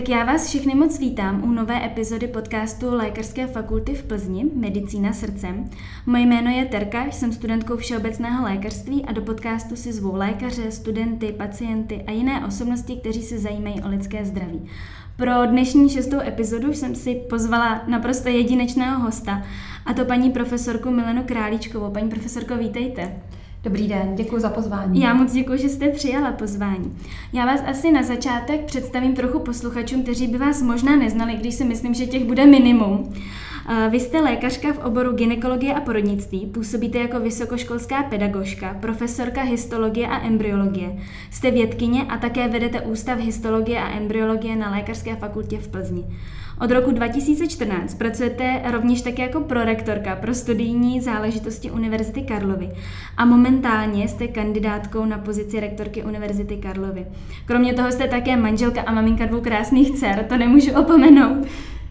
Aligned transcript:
Tak 0.00 0.08
já 0.08 0.24
vás 0.24 0.48
všechny 0.48 0.74
moc 0.74 0.98
vítám 0.98 1.44
u 1.44 1.46
nové 1.46 1.86
epizody 1.86 2.28
podcastu 2.28 2.94
Lékařské 2.94 3.46
fakulty 3.46 3.94
v 3.94 4.02
Plzni 4.04 4.46
Medicína 4.54 5.12
srdcem. 5.12 5.70
Moje 6.06 6.22
jméno 6.22 6.50
je 6.50 6.64
Terka, 6.64 7.04
jsem 7.04 7.32
studentkou 7.32 7.76
všeobecného 7.76 8.44
lékařství 8.44 9.04
a 9.04 9.12
do 9.12 9.22
podcastu 9.22 9.76
si 9.76 9.92
zvu 9.92 10.16
lékaře, 10.16 10.70
studenty, 10.70 11.32
pacienty 11.32 12.04
a 12.06 12.10
jiné 12.10 12.46
osobnosti, 12.46 12.96
kteří 12.96 13.22
se 13.22 13.38
zajímají 13.38 13.82
o 13.82 13.88
lidské 13.88 14.24
zdraví. 14.24 14.66
Pro 15.16 15.46
dnešní 15.46 15.90
šestou 15.90 16.20
epizodu 16.20 16.72
jsem 16.72 16.94
si 16.94 17.14
pozvala 17.14 17.82
naprosto 17.86 18.28
jedinečného 18.28 19.00
hosta, 19.00 19.42
a 19.86 19.94
to 19.94 20.04
paní 20.04 20.30
profesorku 20.30 20.90
Milenu 20.90 21.22
Králíčkovou. 21.24 21.90
Paní 21.90 22.08
profesorko, 22.08 22.56
vítejte. 22.56 23.12
Dobrý 23.62 23.88
den, 23.88 24.14
děkuji 24.14 24.40
za 24.40 24.50
pozvání. 24.50 25.00
Já 25.00 25.14
moc 25.14 25.32
děkuji, 25.32 25.58
že 25.58 25.68
jste 25.68 25.88
přijala 25.88 26.32
pozvání. 26.32 26.96
Já 27.32 27.46
vás 27.46 27.60
asi 27.66 27.92
na 27.92 28.02
začátek 28.02 28.64
představím 28.64 29.14
trochu 29.14 29.38
posluchačům, 29.38 30.02
kteří 30.02 30.26
by 30.26 30.38
vás 30.38 30.62
možná 30.62 30.96
neznali, 30.96 31.34
když 31.34 31.54
si 31.54 31.64
myslím, 31.64 31.94
že 31.94 32.06
těch 32.06 32.24
bude 32.24 32.46
minimum. 32.46 33.14
Vy 33.90 34.00
jste 34.00 34.20
lékařka 34.20 34.72
v 34.72 34.84
oboru 34.84 35.12
gynekologie 35.12 35.74
a 35.74 35.80
porodnictví, 35.80 36.46
působíte 36.46 36.98
jako 36.98 37.20
vysokoškolská 37.20 38.02
pedagožka, 38.02 38.76
profesorka 38.80 39.42
histologie 39.42 40.06
a 40.06 40.26
embryologie. 40.26 40.96
Jste 41.30 41.50
vědkyně 41.50 42.02
a 42.02 42.18
také 42.18 42.48
vedete 42.48 42.80
Ústav 42.80 43.18
histologie 43.18 43.80
a 43.80 43.96
embryologie 43.96 44.56
na 44.56 44.70
Lékařské 44.70 45.16
fakultě 45.16 45.58
v 45.58 45.68
Plzni. 45.68 46.04
Od 46.60 46.70
roku 46.70 46.90
2014 46.90 47.94
pracujete 47.94 48.62
rovněž 48.70 49.02
také 49.02 49.22
jako 49.22 49.40
prorektorka 49.40 50.16
pro 50.16 50.34
studijní 50.34 51.00
záležitosti 51.00 51.70
Univerzity 51.70 52.22
Karlovy 52.22 52.70
a 53.16 53.24
momentálně 53.24 54.08
jste 54.08 54.28
kandidátkou 54.28 55.04
na 55.04 55.18
pozici 55.18 55.60
rektorky 55.60 56.02
Univerzity 56.02 56.56
Karlovy. 56.56 57.06
Kromě 57.46 57.74
toho 57.74 57.92
jste 57.92 58.08
také 58.08 58.36
manželka 58.36 58.80
a 58.80 58.92
maminka 58.92 59.26
dvou 59.26 59.40
krásných 59.40 59.90
dcer, 59.90 60.26
to 60.28 60.36
nemůžu 60.36 60.70
opomenout. 60.80 61.46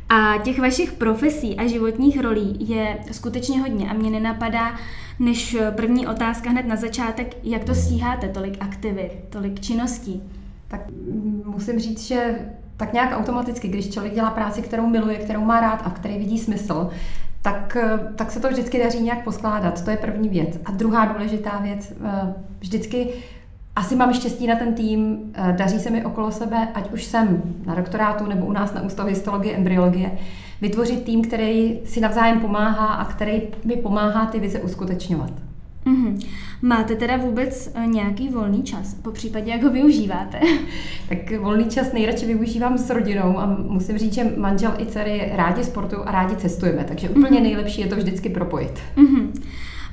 A 0.09 0.37
těch 0.43 0.59
vašich 0.59 0.91
profesí 0.91 1.55
a 1.55 1.67
životních 1.67 2.21
rolí 2.21 2.69
je 2.69 2.97
skutečně 3.11 3.61
hodně 3.61 3.89
a 3.89 3.93
mě 3.93 4.09
nenapadá 4.09 4.75
než 5.19 5.57
první 5.75 6.07
otázka 6.07 6.49
hned 6.49 6.67
na 6.67 6.75
začátek, 6.75 7.35
jak 7.43 7.63
to 7.63 7.75
stíháte, 7.75 8.29
tolik 8.29 8.57
aktivit, 8.59 9.11
tolik 9.29 9.59
činností. 9.59 10.23
Tak 10.67 10.81
musím 11.45 11.79
říct, 11.79 12.07
že 12.07 12.39
tak 12.77 12.93
nějak 12.93 13.17
automaticky, 13.17 13.67
když 13.67 13.89
člověk 13.89 14.15
dělá 14.15 14.29
práci, 14.29 14.61
kterou 14.61 14.87
miluje, 14.87 15.17
kterou 15.17 15.45
má 15.45 15.59
rád 15.59 15.81
a 15.85 15.89
v 15.89 15.93
které 15.93 16.17
vidí 16.17 16.39
smysl, 16.39 16.89
tak, 17.41 17.77
tak 18.15 18.31
se 18.31 18.39
to 18.39 18.49
vždycky 18.49 18.83
daří 18.83 18.99
nějak 18.99 19.23
poskládat. 19.23 19.85
To 19.85 19.91
je 19.91 19.97
první 19.97 20.29
věc. 20.29 20.59
A 20.65 20.71
druhá 20.71 21.05
důležitá 21.05 21.59
věc, 21.63 21.93
eh, 22.05 22.33
vždycky 22.59 23.07
asi 23.79 23.95
mám 23.95 24.13
štěstí 24.13 24.47
na 24.47 24.55
ten 24.55 24.73
tým, 24.73 25.17
eh, 25.33 25.53
daří 25.57 25.79
se 25.79 25.89
mi 25.89 26.05
okolo 26.05 26.31
sebe, 26.31 26.67
ať 26.73 26.91
už 26.91 27.03
jsem 27.03 27.41
na 27.65 27.75
doktorátu 27.75 28.25
nebo 28.25 28.45
u 28.45 28.51
nás 28.51 28.73
na 28.73 28.81
Ústavu 28.81 29.09
histologie, 29.09 29.55
embryologie, 29.55 30.11
vytvořit 30.61 31.03
tým, 31.03 31.21
který 31.21 31.79
si 31.85 31.99
navzájem 31.99 32.39
pomáhá 32.39 32.85
a 32.85 33.05
který 33.05 33.41
mi 33.65 33.75
pomáhá 33.75 34.25
ty 34.25 34.39
vize 34.39 34.59
uskutečňovat. 34.59 35.31
Mm-hmm. 35.85 36.27
Máte 36.61 36.95
teda 36.95 37.17
vůbec 37.17 37.71
eh, 37.75 37.87
nějaký 37.87 38.29
volný 38.29 38.63
čas? 38.63 38.93
Po 38.93 39.11
případě, 39.11 39.51
jak 39.51 39.63
ho 39.63 39.69
využíváte? 39.69 40.39
tak 41.09 41.39
volný 41.39 41.65
čas 41.65 41.93
nejradši 41.93 42.25
využívám 42.25 42.77
s 42.77 42.89
rodinou 42.89 43.39
a 43.39 43.57
musím 43.67 43.97
říct, 43.97 44.13
že 44.13 44.31
manžel 44.37 44.73
i 44.77 44.85
dcery 44.85 45.31
rádi 45.35 45.63
sportují 45.63 46.01
a 46.05 46.11
rádi 46.11 46.35
cestujeme, 46.35 46.83
takže 46.83 47.09
úplně 47.09 47.39
mm-hmm. 47.39 47.43
nejlepší 47.43 47.81
je 47.81 47.87
to 47.87 47.95
vždycky 47.95 48.29
propojit. 48.29 48.79
Mm-hmm. 48.97 49.31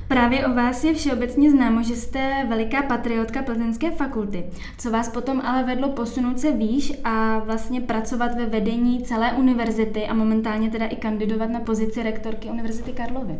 Právě 0.07 0.45
o 0.45 0.53
vás 0.53 0.83
je 0.83 0.93
všeobecně 0.93 1.51
známo, 1.51 1.83
že 1.83 1.95
jste 1.95 2.45
veliká 2.49 2.81
patriotka 2.81 3.43
Plzeňské 3.43 3.91
fakulty, 3.91 4.43
co 4.77 4.91
vás 4.91 5.09
potom 5.09 5.41
ale 5.41 5.63
vedlo 5.63 5.89
posunout 5.89 6.39
se 6.39 6.51
výš 6.51 6.93
a 7.03 7.39
vlastně 7.39 7.81
pracovat 7.81 8.35
ve 8.35 8.45
vedení 8.45 9.03
celé 9.03 9.33
univerzity 9.33 10.07
a 10.07 10.13
momentálně 10.13 10.69
teda 10.69 10.85
i 10.85 10.95
kandidovat 10.95 11.49
na 11.49 11.59
pozici 11.59 12.03
rektorky 12.03 12.49
Univerzity 12.49 12.91
Karlovy. 12.91 13.37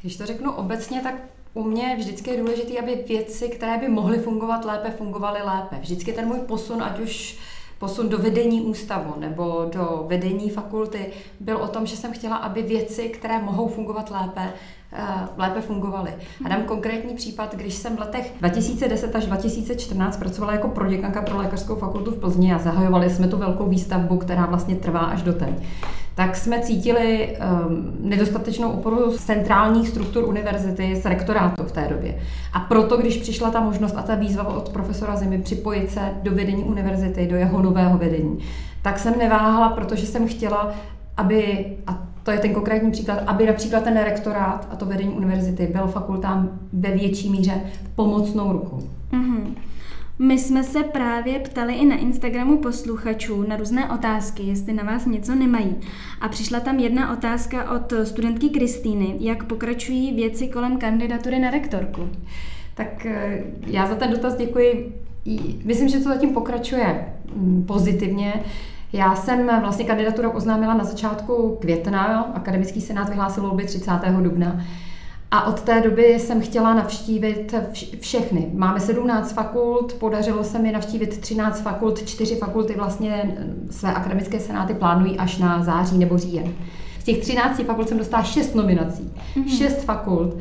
Když 0.00 0.16
to 0.16 0.26
řeknu 0.26 0.52
obecně, 0.52 1.00
tak 1.00 1.14
u 1.54 1.62
mě 1.62 1.96
vždycky 1.98 2.30
je 2.30 2.40
důležité, 2.40 2.78
aby 2.78 3.04
věci, 3.08 3.48
které 3.48 3.78
by 3.78 3.88
mohly 3.88 4.18
fungovat 4.18 4.64
lépe, 4.64 4.90
fungovaly 4.90 5.40
lépe. 5.42 5.76
Vždycky 5.80 6.12
ten 6.12 6.26
můj 6.26 6.38
posun, 6.38 6.82
ať 6.82 7.00
už 7.00 7.38
posun 7.78 8.08
do 8.08 8.18
vedení 8.18 8.60
ústavu 8.60 9.14
nebo 9.18 9.70
do 9.72 10.04
vedení 10.08 10.50
fakulty, 10.50 11.06
byl 11.40 11.56
o 11.56 11.68
tom, 11.68 11.86
že 11.86 11.96
jsem 11.96 12.12
chtěla, 12.12 12.36
aby 12.36 12.62
věci, 12.62 13.08
které 13.08 13.38
mohou 13.38 13.68
fungovat 13.68 14.10
lépe, 14.10 14.52
lépe 15.36 15.60
fungovaly. 15.60 16.10
A 16.44 16.48
dám 16.48 16.62
konkrétní 16.62 17.14
případ, 17.14 17.54
když 17.54 17.74
jsem 17.74 17.96
v 17.96 18.00
letech 18.00 18.32
2010 18.40 19.16
až 19.16 19.26
2014 19.26 20.16
pracovala 20.16 20.52
jako 20.52 20.68
proděkanka 20.68 21.22
pro 21.22 21.38
lékařskou 21.38 21.76
fakultu 21.76 22.10
v 22.10 22.18
Plzni 22.18 22.54
a 22.54 22.58
zahajovali 22.58 23.10
jsme 23.10 23.28
tu 23.28 23.36
velkou 23.36 23.66
výstavbu, 23.66 24.16
která 24.16 24.46
vlastně 24.46 24.76
trvá 24.76 25.00
až 25.00 25.22
do 25.22 25.32
teď 25.32 25.54
tak 26.14 26.36
jsme 26.36 26.60
cítili 26.60 27.36
um, 27.36 27.96
nedostatečnou 28.00 28.70
oporu 28.70 29.10
z 29.10 29.24
centrálních 29.24 29.88
struktur 29.88 30.24
univerzity, 30.24 30.96
z 30.96 31.04
rektorátu 31.04 31.64
v 31.64 31.72
té 31.72 31.88
době. 31.88 32.18
A 32.52 32.60
proto, 32.60 32.96
když 32.96 33.16
přišla 33.16 33.50
ta 33.50 33.60
možnost 33.60 33.94
a 33.96 34.02
ta 34.02 34.14
výzva 34.14 34.48
od 34.48 34.68
profesora 34.68 35.16
Zimy 35.16 35.42
připojit 35.42 35.90
se 35.90 36.00
do 36.22 36.30
vedení 36.30 36.64
univerzity, 36.64 37.26
do 37.26 37.36
jeho 37.36 37.62
nového 37.62 37.98
vedení, 37.98 38.38
tak 38.82 38.98
jsem 38.98 39.18
neváhala, 39.18 39.68
protože 39.68 40.06
jsem 40.06 40.28
chtěla, 40.28 40.74
aby, 41.16 41.66
a 41.86 42.13
to 42.24 42.30
je 42.30 42.38
ten 42.38 42.54
konkrétní 42.54 42.90
příklad, 42.90 43.18
aby 43.26 43.46
například 43.46 43.84
ten 43.84 43.96
rektorát 43.96 44.68
a 44.70 44.76
to 44.76 44.86
vedení 44.86 45.10
univerzity 45.10 45.66
byl 45.66 45.86
fakultám 45.86 46.58
ve 46.72 46.90
větší 46.90 47.30
míře 47.30 47.60
pomocnou 47.94 48.52
rukou. 48.52 48.82
Mm-hmm. 49.12 49.54
My 50.18 50.38
jsme 50.38 50.64
se 50.64 50.82
právě 50.82 51.38
ptali 51.38 51.74
i 51.74 51.86
na 51.86 51.96
Instagramu 51.96 52.58
posluchačů 52.58 53.42
na 53.48 53.56
různé 53.56 53.90
otázky, 53.90 54.42
jestli 54.42 54.72
na 54.72 54.82
vás 54.82 55.06
něco 55.06 55.34
nemají. 55.34 55.76
A 56.20 56.28
přišla 56.28 56.60
tam 56.60 56.78
jedna 56.78 57.12
otázka 57.12 57.70
od 57.70 57.92
studentky 58.04 58.48
Kristýny, 58.48 59.16
jak 59.20 59.44
pokračují 59.44 60.14
věci 60.14 60.48
kolem 60.48 60.78
kandidatury 60.78 61.38
na 61.38 61.50
rektorku. 61.50 62.08
Tak 62.74 63.06
eh, 63.06 63.44
já 63.66 63.86
za 63.86 63.94
ten 63.94 64.10
dotaz 64.10 64.36
děkuji. 64.36 64.92
Myslím, 65.64 65.88
že 65.88 65.98
to 65.98 66.08
zatím 66.08 66.34
pokračuje 66.34 67.06
mm, 67.36 67.64
pozitivně. 67.66 68.32
Já 68.94 69.16
jsem 69.16 69.50
vlastně 69.60 69.84
kandidaturu 69.84 70.30
oznámila 70.30 70.74
na 70.74 70.84
začátku 70.84 71.58
května, 71.60 72.32
akademický 72.34 72.80
senát 72.80 73.08
vyhlásil 73.08 73.42
volby 73.42 73.64
30. 73.64 73.90
dubna. 74.20 74.60
A 75.30 75.46
od 75.46 75.60
té 75.60 75.80
doby 75.80 76.04
jsem 76.04 76.40
chtěla 76.40 76.74
navštívit 76.74 77.54
všechny. 78.00 78.50
Máme 78.54 78.80
17 78.80 79.32
fakult, 79.32 79.92
podařilo 79.92 80.44
se 80.44 80.58
mi 80.58 80.72
navštívit 80.72 81.20
13 81.20 81.62
fakult, 81.62 82.06
4 82.06 82.36
fakulty 82.36 82.74
vlastně 82.74 83.36
své 83.70 83.94
akademické 83.94 84.40
senáty 84.40 84.74
plánují 84.74 85.18
až 85.18 85.38
na 85.38 85.62
září 85.62 85.98
nebo 85.98 86.18
říjen. 86.18 86.52
Z 87.00 87.04
těch 87.04 87.18
13 87.18 87.62
fakult 87.66 87.88
jsem 87.88 87.98
dostala 87.98 88.22
6 88.22 88.54
nominací. 88.54 89.12
Mm-hmm. 89.36 89.58
6 89.58 89.84
fakult 89.84 90.36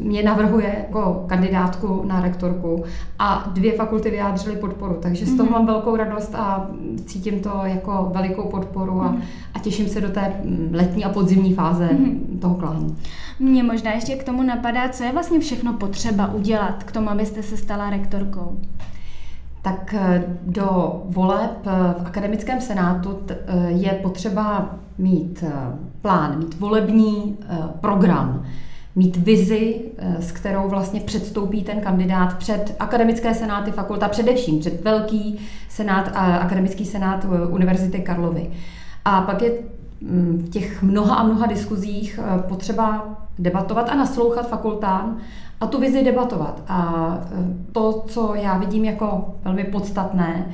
mě 0.00 0.22
navrhuje 0.22 0.74
jako 0.78 1.24
kandidátku 1.26 2.02
na 2.06 2.20
rektorku 2.20 2.84
a 3.18 3.50
dvě 3.54 3.72
fakulty 3.72 4.10
vyjádřily 4.10 4.56
podporu, 4.56 4.98
takže 5.02 5.26
z 5.26 5.36
toho 5.36 5.48
mm-hmm. 5.48 5.52
mám 5.52 5.66
velkou 5.66 5.96
radost 5.96 6.34
a 6.34 6.66
cítím 7.06 7.40
to 7.40 7.60
jako 7.64 8.10
velikou 8.14 8.48
podporu 8.48 9.00
a, 9.02 9.12
mm-hmm. 9.12 9.20
a 9.54 9.58
těším 9.58 9.88
se 9.88 10.00
do 10.00 10.08
té 10.08 10.32
letní 10.72 11.04
a 11.04 11.08
podzimní 11.08 11.54
fáze 11.54 11.86
mm-hmm. 11.86 12.38
toho 12.40 12.54
klání. 12.54 12.96
Mě 13.40 13.62
možná 13.62 13.92
ještě 13.92 14.16
k 14.16 14.24
tomu 14.24 14.42
napadá, 14.42 14.88
co 14.88 15.04
je 15.04 15.12
vlastně 15.12 15.40
všechno 15.40 15.72
potřeba 15.72 16.32
udělat 16.32 16.84
k 16.84 16.92
tomu, 16.92 17.10
abyste 17.10 17.42
se 17.42 17.56
stala 17.56 17.90
rektorkou 17.90 18.56
tak 19.66 19.94
eh, 19.94 20.24
do 20.46 21.02
voleb 21.04 21.66
eh, 21.66 21.70
v 22.02 22.06
akademickém 22.06 22.60
senátu 22.60 23.18
eh, 23.28 23.36
je 23.70 23.92
potřeba 23.92 24.70
mít 24.98 25.44
plán, 26.02 26.38
mít 26.38 26.60
volební 26.60 27.36
program, 27.80 28.44
mít 28.96 29.16
vizi, 29.16 29.80
s 30.18 30.32
kterou 30.32 30.68
vlastně 30.68 31.00
předstoupí 31.00 31.62
ten 31.62 31.80
kandidát 31.80 32.38
před 32.38 32.76
akademické 32.78 33.34
senáty 33.34 33.70
fakulta, 33.70 34.08
především 34.08 34.58
před 34.60 34.84
velký 34.84 35.40
senát 35.68 36.10
a 36.14 36.36
akademický 36.36 36.84
senát 36.84 37.26
Univerzity 37.48 38.00
Karlovy. 38.00 38.50
A 39.04 39.20
pak 39.20 39.42
je 39.42 39.52
mm, 40.00 40.44
v 40.46 40.50
těch 40.50 40.82
mnoha 40.82 41.16
a 41.16 41.22
mnoha 41.22 41.46
diskuzích 41.46 42.20
potřeba 42.48 43.08
debatovat 43.38 43.88
a 43.88 43.94
naslouchat 43.94 44.48
fakultám 44.48 45.18
a 45.60 45.66
tu 45.66 45.80
vizi 45.80 46.04
debatovat. 46.04 46.62
A 46.68 47.18
to, 47.72 48.04
co 48.06 48.34
já 48.34 48.58
vidím 48.58 48.84
jako 48.84 49.34
velmi 49.44 49.64
podstatné, 49.64 50.46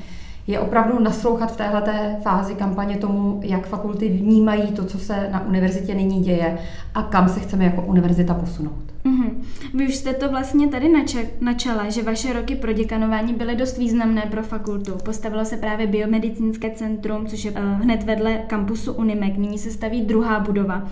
je 0.47 0.61
opravdu 0.61 0.99
naslouchat 0.99 1.53
v 1.53 1.57
téhle 1.57 2.17
fázi 2.23 2.55
kampaně 2.55 2.97
tomu, 2.97 3.41
jak 3.45 3.67
fakulty 3.67 4.09
vnímají 4.09 4.73
to, 4.73 4.85
co 4.85 4.99
se 4.99 5.29
na 5.33 5.47
univerzitě 5.47 5.95
nyní 5.95 6.21
děje 6.21 6.59
a 6.95 7.03
kam 7.03 7.29
se 7.29 7.41
chceme 7.41 7.65
jako 7.65 7.83
univerzita 7.83 8.35
posunout. 8.35 8.83
Mm-hmm. 9.05 9.31
Vy 9.75 9.89
už 9.89 9.95
jste 9.95 10.15
to 10.15 10.31
vlastně 10.31 10.69
tady 10.69 10.93
načala, 11.41 11.91
že 11.91 12.03
vaše 12.03 12.33
roky 12.33 12.55
pro 12.55 12.73
děkanování 12.73 13.35
byly 13.35 13.57
dost 13.57 13.79
významné 13.79 14.23
pro 14.31 14.43
fakultu. 14.43 14.93
Postavilo 15.05 15.45
se 15.45 15.57
právě 15.57 15.87
biomedicínské 15.87 16.71
centrum, 16.71 17.27
což 17.27 17.45
je 17.45 17.51
uh, 17.51 17.59
hned 17.59 18.03
vedle 18.03 18.35
kampusu 18.47 18.93
Unimek. 18.93 19.37
Nyní 19.37 19.59
se 19.59 19.71
staví 19.71 20.03
druhá 20.03 20.41
budova. 20.41 20.83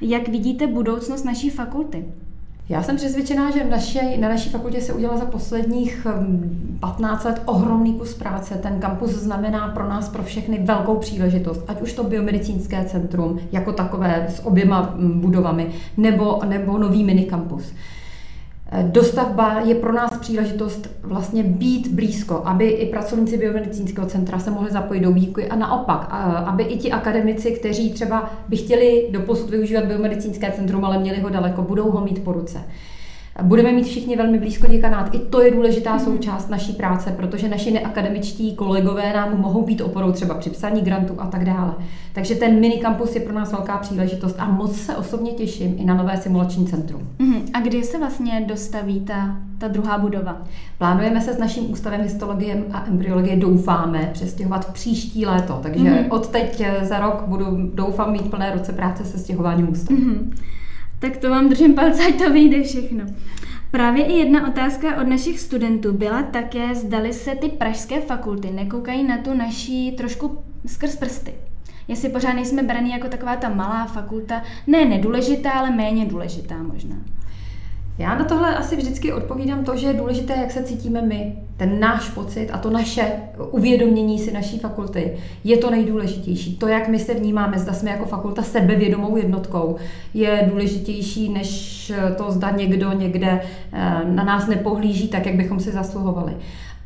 Jak 0.00 0.28
vidíte 0.28 0.66
budoucnost 0.66 1.24
naší 1.24 1.50
fakulty? 1.50 2.04
Já 2.68 2.82
jsem 2.82 2.96
přesvědčená, 2.96 3.50
že 3.50 3.64
v 3.64 3.70
naši, 3.70 4.16
na 4.20 4.28
naší 4.28 4.50
fakultě 4.50 4.80
se 4.80 4.92
udělala 4.92 5.18
za 5.18 5.26
posledních 5.26 6.06
15 6.80 7.24
hm, 7.24 7.26
let 7.26 7.42
ohromný 7.44 7.94
kus 7.94 8.14
práce. 8.14 8.54
Ten 8.54 8.80
kampus 8.80 9.10
znamená 9.10 9.68
pro 9.68 9.88
nás, 9.88 10.08
pro 10.08 10.22
všechny 10.22 10.58
velkou 10.58 10.96
příležitost, 10.96 11.64
ať 11.68 11.82
už 11.82 11.92
to 11.92 12.04
biomedicínské 12.04 12.84
centrum 12.84 13.40
jako 13.52 13.72
takové 13.72 14.26
s 14.28 14.46
oběma 14.46 14.94
budovami, 14.98 15.66
nebo, 15.96 16.40
nebo 16.46 16.78
nový 16.78 17.04
minikampus. 17.04 17.72
Dostavba 18.82 19.60
je 19.60 19.74
pro 19.74 19.92
nás 19.92 20.18
příležitost 20.18 20.88
vlastně 21.02 21.42
být 21.42 21.88
blízko, 21.88 22.42
aby 22.44 22.68
i 22.68 22.90
pracovníci 22.90 23.38
biomedicínského 23.38 24.06
centra 24.06 24.38
se 24.38 24.50
mohli 24.50 24.70
zapojit 24.70 25.00
do 25.00 25.12
výuky 25.12 25.48
a 25.48 25.56
naopak, 25.56 26.08
aby 26.44 26.62
i 26.62 26.78
ti 26.78 26.92
akademici, 26.92 27.52
kteří 27.52 27.92
třeba 27.92 28.30
by 28.48 28.56
chtěli 28.56 29.08
doposud 29.10 29.50
využívat 29.50 29.84
biomedicínské 29.84 30.52
centrum, 30.52 30.84
ale 30.84 30.98
měli 30.98 31.20
ho 31.20 31.28
daleko, 31.28 31.62
budou 31.62 31.90
ho 31.90 32.04
mít 32.04 32.24
po 32.24 32.32
ruce. 32.32 32.58
Budeme 33.42 33.72
mít 33.72 33.86
všichni 33.86 34.16
velmi 34.16 34.38
blízko 34.38 34.66
děkanát. 34.66 35.14
I 35.14 35.18
to 35.18 35.42
je 35.42 35.50
důležitá 35.50 35.94
mhm. 35.94 36.04
součást 36.04 36.48
naší 36.48 36.72
práce, 36.72 37.10
protože 37.16 37.48
naši 37.48 37.70
neakademičtí 37.70 38.56
kolegové 38.56 39.12
nám 39.12 39.40
mohou 39.40 39.62
být 39.62 39.80
oporou 39.80 40.12
třeba 40.12 40.34
při 40.34 40.50
psaní 40.50 40.80
grantů 40.80 41.14
a 41.18 41.26
tak 41.26 41.44
dále. 41.44 41.74
Takže 42.12 42.34
ten 42.34 42.60
mini 42.60 42.78
kampus 42.78 43.14
je 43.14 43.20
pro 43.20 43.34
nás 43.34 43.52
velká 43.52 43.78
příležitost 43.78 44.36
a 44.38 44.50
moc 44.50 44.76
se 44.76 44.96
osobně 44.96 45.32
těším 45.32 45.74
i 45.78 45.84
na 45.84 45.94
nové 45.94 46.16
simulační 46.16 46.66
centrum. 46.66 47.08
Mhm. 47.18 47.42
A 47.54 47.60
kdy 47.60 47.84
se 47.84 47.98
vlastně 47.98 48.44
dostaví 48.48 49.00
ta, 49.00 49.36
ta 49.58 49.68
druhá 49.68 49.98
budova? 49.98 50.42
Plánujeme 50.78 51.20
se 51.20 51.32
s 51.32 51.38
naším 51.38 51.70
ústavem 51.70 52.02
histologie 52.02 52.64
a 52.72 52.84
embryologie, 52.86 53.36
doufáme, 53.36 54.10
přestěhovat 54.12 54.68
v 54.68 54.72
příští 54.72 55.26
léto. 55.26 55.60
Takže 55.62 55.90
mm 55.90 55.98
od 56.08 56.28
teď 56.28 56.62
za 56.82 57.00
rok 57.00 57.24
budu, 57.26 57.44
doufám, 57.74 58.12
mít 58.12 58.30
plné 58.30 58.52
ruce 58.54 58.72
práce 58.72 59.04
se 59.04 59.18
stěhováním 59.18 59.70
ústavu. 59.70 60.00
mm 60.00 60.34
tak 60.98 61.16
to 61.16 61.30
vám 61.30 61.48
držím 61.48 61.74
palce, 61.74 62.04
ať 62.04 62.18
to 62.18 62.32
vyjde 62.32 62.62
všechno. 62.62 63.04
Právě 63.70 64.04
i 64.04 64.12
jedna 64.12 64.48
otázka 64.48 65.00
od 65.00 65.08
našich 65.08 65.40
studentů 65.40 65.92
byla 65.92 66.22
také, 66.22 66.74
zdali 66.74 67.12
se 67.12 67.34
ty 67.34 67.48
pražské 67.48 68.00
fakulty 68.00 68.50
nekoukají 68.50 69.04
na 69.04 69.18
tu 69.18 69.34
naší 69.34 69.92
trošku 69.92 70.38
skrz 70.66 70.96
prsty. 70.96 71.34
Jestli 71.88 72.08
pořád 72.08 72.32
nejsme 72.32 72.62
braní 72.62 72.90
jako 72.90 73.08
taková 73.08 73.36
ta 73.36 73.48
malá 73.48 73.86
fakulta, 73.86 74.42
ne 74.66 74.84
nedůležitá, 74.84 75.50
ale 75.50 75.70
méně 75.70 76.06
důležitá 76.06 76.62
možná. 76.62 76.96
Já 77.98 78.14
na 78.18 78.24
tohle 78.24 78.56
asi 78.56 78.76
vždycky 78.76 79.12
odpovídám 79.12 79.64
to, 79.64 79.76
že 79.76 79.86
je 79.86 79.94
důležité, 79.94 80.34
jak 80.36 80.50
se 80.50 80.62
cítíme 80.62 81.02
my. 81.02 81.38
Ten 81.56 81.80
náš 81.80 82.08
pocit 82.08 82.50
a 82.50 82.58
to 82.58 82.70
naše 82.70 83.12
uvědomění 83.50 84.18
si 84.18 84.32
naší 84.32 84.58
fakulty 84.58 85.16
je 85.44 85.56
to 85.56 85.70
nejdůležitější. 85.70 86.56
To, 86.56 86.68
jak 86.68 86.88
my 86.88 86.98
se 86.98 87.14
vnímáme, 87.14 87.58
zda 87.58 87.72
jsme 87.72 87.90
jako 87.90 88.04
fakulta 88.04 88.42
sebevědomou 88.42 89.16
jednotkou, 89.16 89.76
je 90.14 90.48
důležitější, 90.50 91.28
než 91.28 91.92
to, 92.16 92.30
zda 92.30 92.50
někdo 92.50 92.92
někde 92.92 93.40
eh, 93.72 94.00
na 94.04 94.24
nás 94.24 94.46
nepohlíží 94.46 95.08
tak, 95.08 95.26
jak 95.26 95.34
bychom 95.34 95.60
si 95.60 95.72
zasluhovali. 95.72 96.36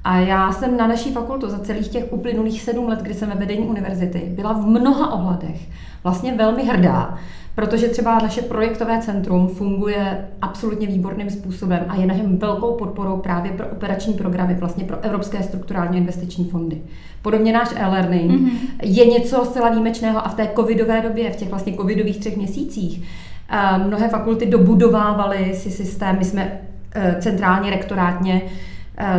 A 0.04 0.18
já 0.18 0.52
jsem 0.52 0.76
na 0.76 0.86
naší 0.86 1.12
fakultu 1.12 1.50
za 1.50 1.58
celých 1.58 1.88
těch 1.88 2.12
uplynulých 2.12 2.62
sedm 2.62 2.88
let, 2.88 2.98
kdy 3.02 3.14
jsem 3.14 3.28
ve 3.28 3.34
vedení 3.34 3.66
univerzity, 3.66 4.22
byla 4.28 4.52
v 4.52 4.66
mnoha 4.66 5.12
ohledech 5.12 5.60
vlastně 6.02 6.32
velmi 6.32 6.64
hrdá, 6.64 7.18
protože 7.54 7.88
třeba 7.88 8.18
naše 8.18 8.42
projektové 8.42 9.00
centrum 9.00 9.48
funguje 9.48 10.28
absolutně 10.42 10.86
výborným 10.86 11.30
způsobem 11.30 11.84
a 11.88 11.96
je 11.96 12.06
našem 12.06 12.38
velkou 12.38 12.74
podporou 12.74 13.16
právě 13.16 13.52
pro 13.52 13.66
operační 13.66 14.14
programy, 14.14 14.54
vlastně 14.54 14.84
pro 14.84 15.00
evropské 15.00 15.42
strukturální 15.42 15.98
investiční 15.98 16.44
fondy. 16.44 16.82
Podobně 17.22 17.52
náš 17.52 17.68
e-learning 17.76 18.30
mm-hmm. 18.30 18.50
je 18.82 19.06
něco 19.06 19.44
zcela 19.44 19.70
výjimečného 19.70 20.26
a 20.26 20.28
v 20.28 20.34
té 20.34 20.48
covidové 20.56 21.00
době, 21.00 21.30
v 21.30 21.36
těch 21.36 21.50
vlastně 21.50 21.76
covidových 21.76 22.18
třech 22.18 22.36
měsících, 22.36 23.02
eh, 23.50 23.78
mnohé 23.86 24.08
fakulty 24.08 24.46
dobudovávaly 24.46 25.54
si 25.54 25.70
systém, 25.70 26.18
my 26.18 26.24
jsme 26.24 26.60
eh, 26.94 27.16
centrálně 27.20 27.70
rektorátně 27.70 28.42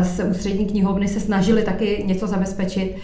z 0.01 0.19
eh, 0.19 0.23
ústřední 0.23 0.65
knihovny 0.65 1.07
se 1.07 1.19
snažili 1.19 1.63
taky 1.63 2.03
něco 2.07 2.27
zabezpečit 2.27 2.95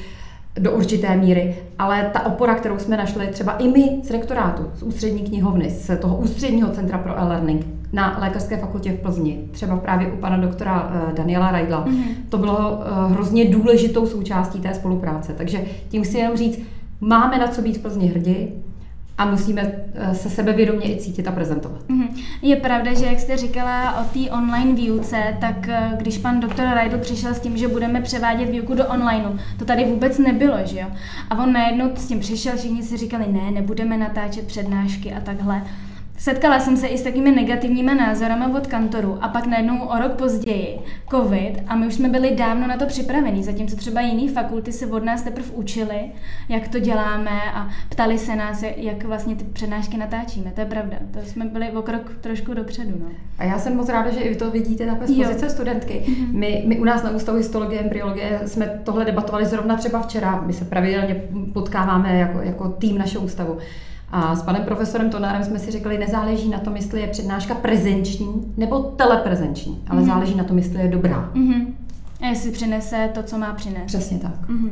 do 0.60 0.72
určité 0.72 1.18
míry, 1.18 1.56
ale 1.80 2.10
ta 2.14 2.26
opora, 2.26 2.56
kterou 2.56 2.80
jsme 2.80 2.98
našli 2.98 3.28
třeba 3.28 3.52
i 3.58 3.68
my 3.68 4.02
z 4.04 4.12
rektorátu, 4.12 4.66
z 4.76 4.84
ústřední 4.84 5.20
knihovny, 5.20 5.70
z 5.70 5.98
toho 5.98 6.18
ústředního 6.18 6.70
centra 6.70 6.98
pro 6.98 7.20
e-learning 7.20 7.66
na 7.94 8.18
Lékařské 8.22 8.58
fakultě 8.58 8.92
v 8.92 9.00
Plzni, 9.00 9.40
třeba 9.52 9.78
právě 9.78 10.12
u 10.12 10.18
pana 10.18 10.38
doktora 10.38 10.92
eh, 10.94 11.14
Daniela 11.14 11.52
Rajdla, 11.52 11.86
mm-hmm. 11.86 12.04
to 12.30 12.38
bylo 12.38 12.82
eh, 12.82 13.14
hrozně 13.14 13.46
důležitou 13.46 14.08
součástí 14.08 14.60
té 14.60 14.74
spolupráce. 14.74 15.34
Takže 15.38 15.62
tím 15.90 16.06
si 16.06 16.18
jenom 16.18 16.38
říct, 16.38 16.60
máme 17.02 17.38
na 17.38 17.48
co 17.48 17.62
být 17.62 17.78
v 17.78 17.82
Plzni 17.82 18.08
hrdí, 18.08 18.48
a 19.19 19.25
musíme 19.25 19.71
eh, 19.94 20.16
se 20.16 20.30
sebevědomě 20.30 20.95
i 20.95 20.98
cítit 20.98 21.27
a 21.27 21.31
prezentovat. 21.31 21.89
Mhm. 21.89 22.07
Je 22.42 22.56
pravda, 22.56 22.94
že 22.94 23.06
jak 23.06 23.19
jste 23.19 23.38
říkala 23.38 24.01
o 24.01 24.04
té 24.04 24.31
online 24.31 24.74
výuce, 24.74 25.38
tak 25.42 25.68
eh, 25.69 25.92
když 25.98 26.18
pan 26.18 26.39
doktor 26.39 26.66
Rajdl 26.66 26.98
přišel 26.98 27.33
s 27.33 27.39
tím, 27.39 27.57
že 27.57 27.68
budeme 27.68 28.01
převádět 28.01 28.50
výuku 28.50 28.74
do 28.74 28.86
onlineu, 28.88 29.38
to 29.57 29.66
tady 29.66 29.86
vůbec 29.86 30.18
nebylo, 30.18 30.57
že 30.66 30.80
jo? 30.80 30.88
A 31.30 31.44
on 31.44 31.54
najednou 31.54 31.89
s 31.95 32.07
tím 32.07 32.19
přišel, 32.19 32.57
všichni 32.57 32.83
si 32.83 32.98
říkali, 32.98 33.25
ne, 33.27 33.51
nebudeme 33.51 33.98
natáčet 33.98 34.48
přednášky 34.48 35.13
a 35.13 35.19
takhle. 35.19 35.62
Setkala 36.19 36.60
jsem 36.60 36.77
se 36.77 36.88
i 36.88 36.98
s 36.98 37.01
takovými 37.01 37.31
negativními 37.31 37.95
názorami 37.95 38.45
od 38.57 38.68
kantoru 38.68 39.18
a 39.21 39.27
pak 39.27 39.45
najednou 39.48 39.80
o 39.80 40.00
rok 40.00 40.12
později 40.12 40.80
covid 41.12 41.63
a 41.68 41.75
my 41.75 41.88
už 41.88 41.94
jsme 41.94 42.10
byli 42.10 42.36
dávno 42.36 42.68
na 42.68 42.77
to 42.77 42.86
připravení, 42.86 43.44
zatímco 43.44 43.75
třeba 43.75 44.01
jiné 44.01 44.33
fakulty 44.33 44.71
se 44.71 44.86
od 44.86 45.04
nás 45.04 45.21
teprve 45.21 45.48
učili, 45.54 46.12
jak 46.50 46.68
to 46.68 46.80
děláme 46.80 47.42
a 47.54 47.69
ptali 47.89 48.18
se 48.18 48.36
nás, 48.36 48.63
jak 48.77 49.04
vlastně 49.04 49.36
ty 49.36 49.44
přednášky 49.44 49.98
natáčíme. 49.98 50.51
To 50.51 50.62
je 50.62 50.66
pravda, 50.66 50.98
to 51.12 51.19
jsme 51.19 51.45
byli 51.45 51.71
o 51.71 51.81
krok 51.81 52.12
trošku 52.22 52.54
dopředu. 52.54 52.92
No. 53.00 53.06
A 53.38 53.44
já 53.44 53.60
jsem 53.60 53.77
moc 53.77 53.89
ráda, 53.89 54.12
že 54.12 54.19
i 54.19 54.30
vy 54.30 54.36
to 54.36 54.51
vidíte 54.51 54.86
takhle 54.86 55.07
z 55.07 55.15
pozice 55.15 55.45
jo. 55.45 55.51
studentky. 55.51 56.04
Mm-hmm. 56.07 56.33
My, 56.33 56.63
my 56.65 56.80
u 56.80 56.83
nás 56.83 57.04
na 57.04 57.10
Ústavu 57.12 57.38
histologie 57.38 57.80
a 57.80 57.83
embryologie 57.83 58.39
jsme 58.45 58.80
tohle 58.83 59.06
debatovali 59.06 59.45
zrovna 59.45 59.77
třeba 59.77 60.01
včera. 60.01 60.44
My 60.45 60.54
se 60.54 60.65
pravidelně 60.65 61.24
potkáváme 61.54 62.18
jako, 62.18 62.42
jako 62.42 62.69
tým 62.69 62.98
našeho 62.98 63.25
ústavu. 63.25 63.57
A 64.12 64.36
s 64.36 64.44
panem 64.44 64.64
profesorem 64.64 65.10
Tonárem 65.10 65.44
jsme 65.44 65.60
si 65.60 65.72
řekli, 65.72 65.98
nezáleží 65.98 66.50
na 66.50 66.60
tom, 66.60 66.76
jestli 66.76 67.02
je 67.02 67.08
přednáška 67.08 67.56
prezenční 67.56 68.54
nebo 68.58 68.80
teleprezenční, 68.80 69.84
ale 69.88 70.02
mm-hmm. 70.02 70.06
záleží 70.06 70.36
na 70.36 70.44
tom, 70.44 70.58
jestli 70.58 70.82
je 70.82 70.88
dobrá. 70.88 71.32
Mm-hmm. 71.34 71.66
A 72.22 72.28
jestli 72.28 72.52
přinese 72.52 73.10
to, 73.14 73.24
co 73.24 73.38
má 73.38 73.54
přinést. 73.54 73.86
Přesně 73.86 74.20
tak. 74.20 74.50
Mm-hmm. 74.50 74.70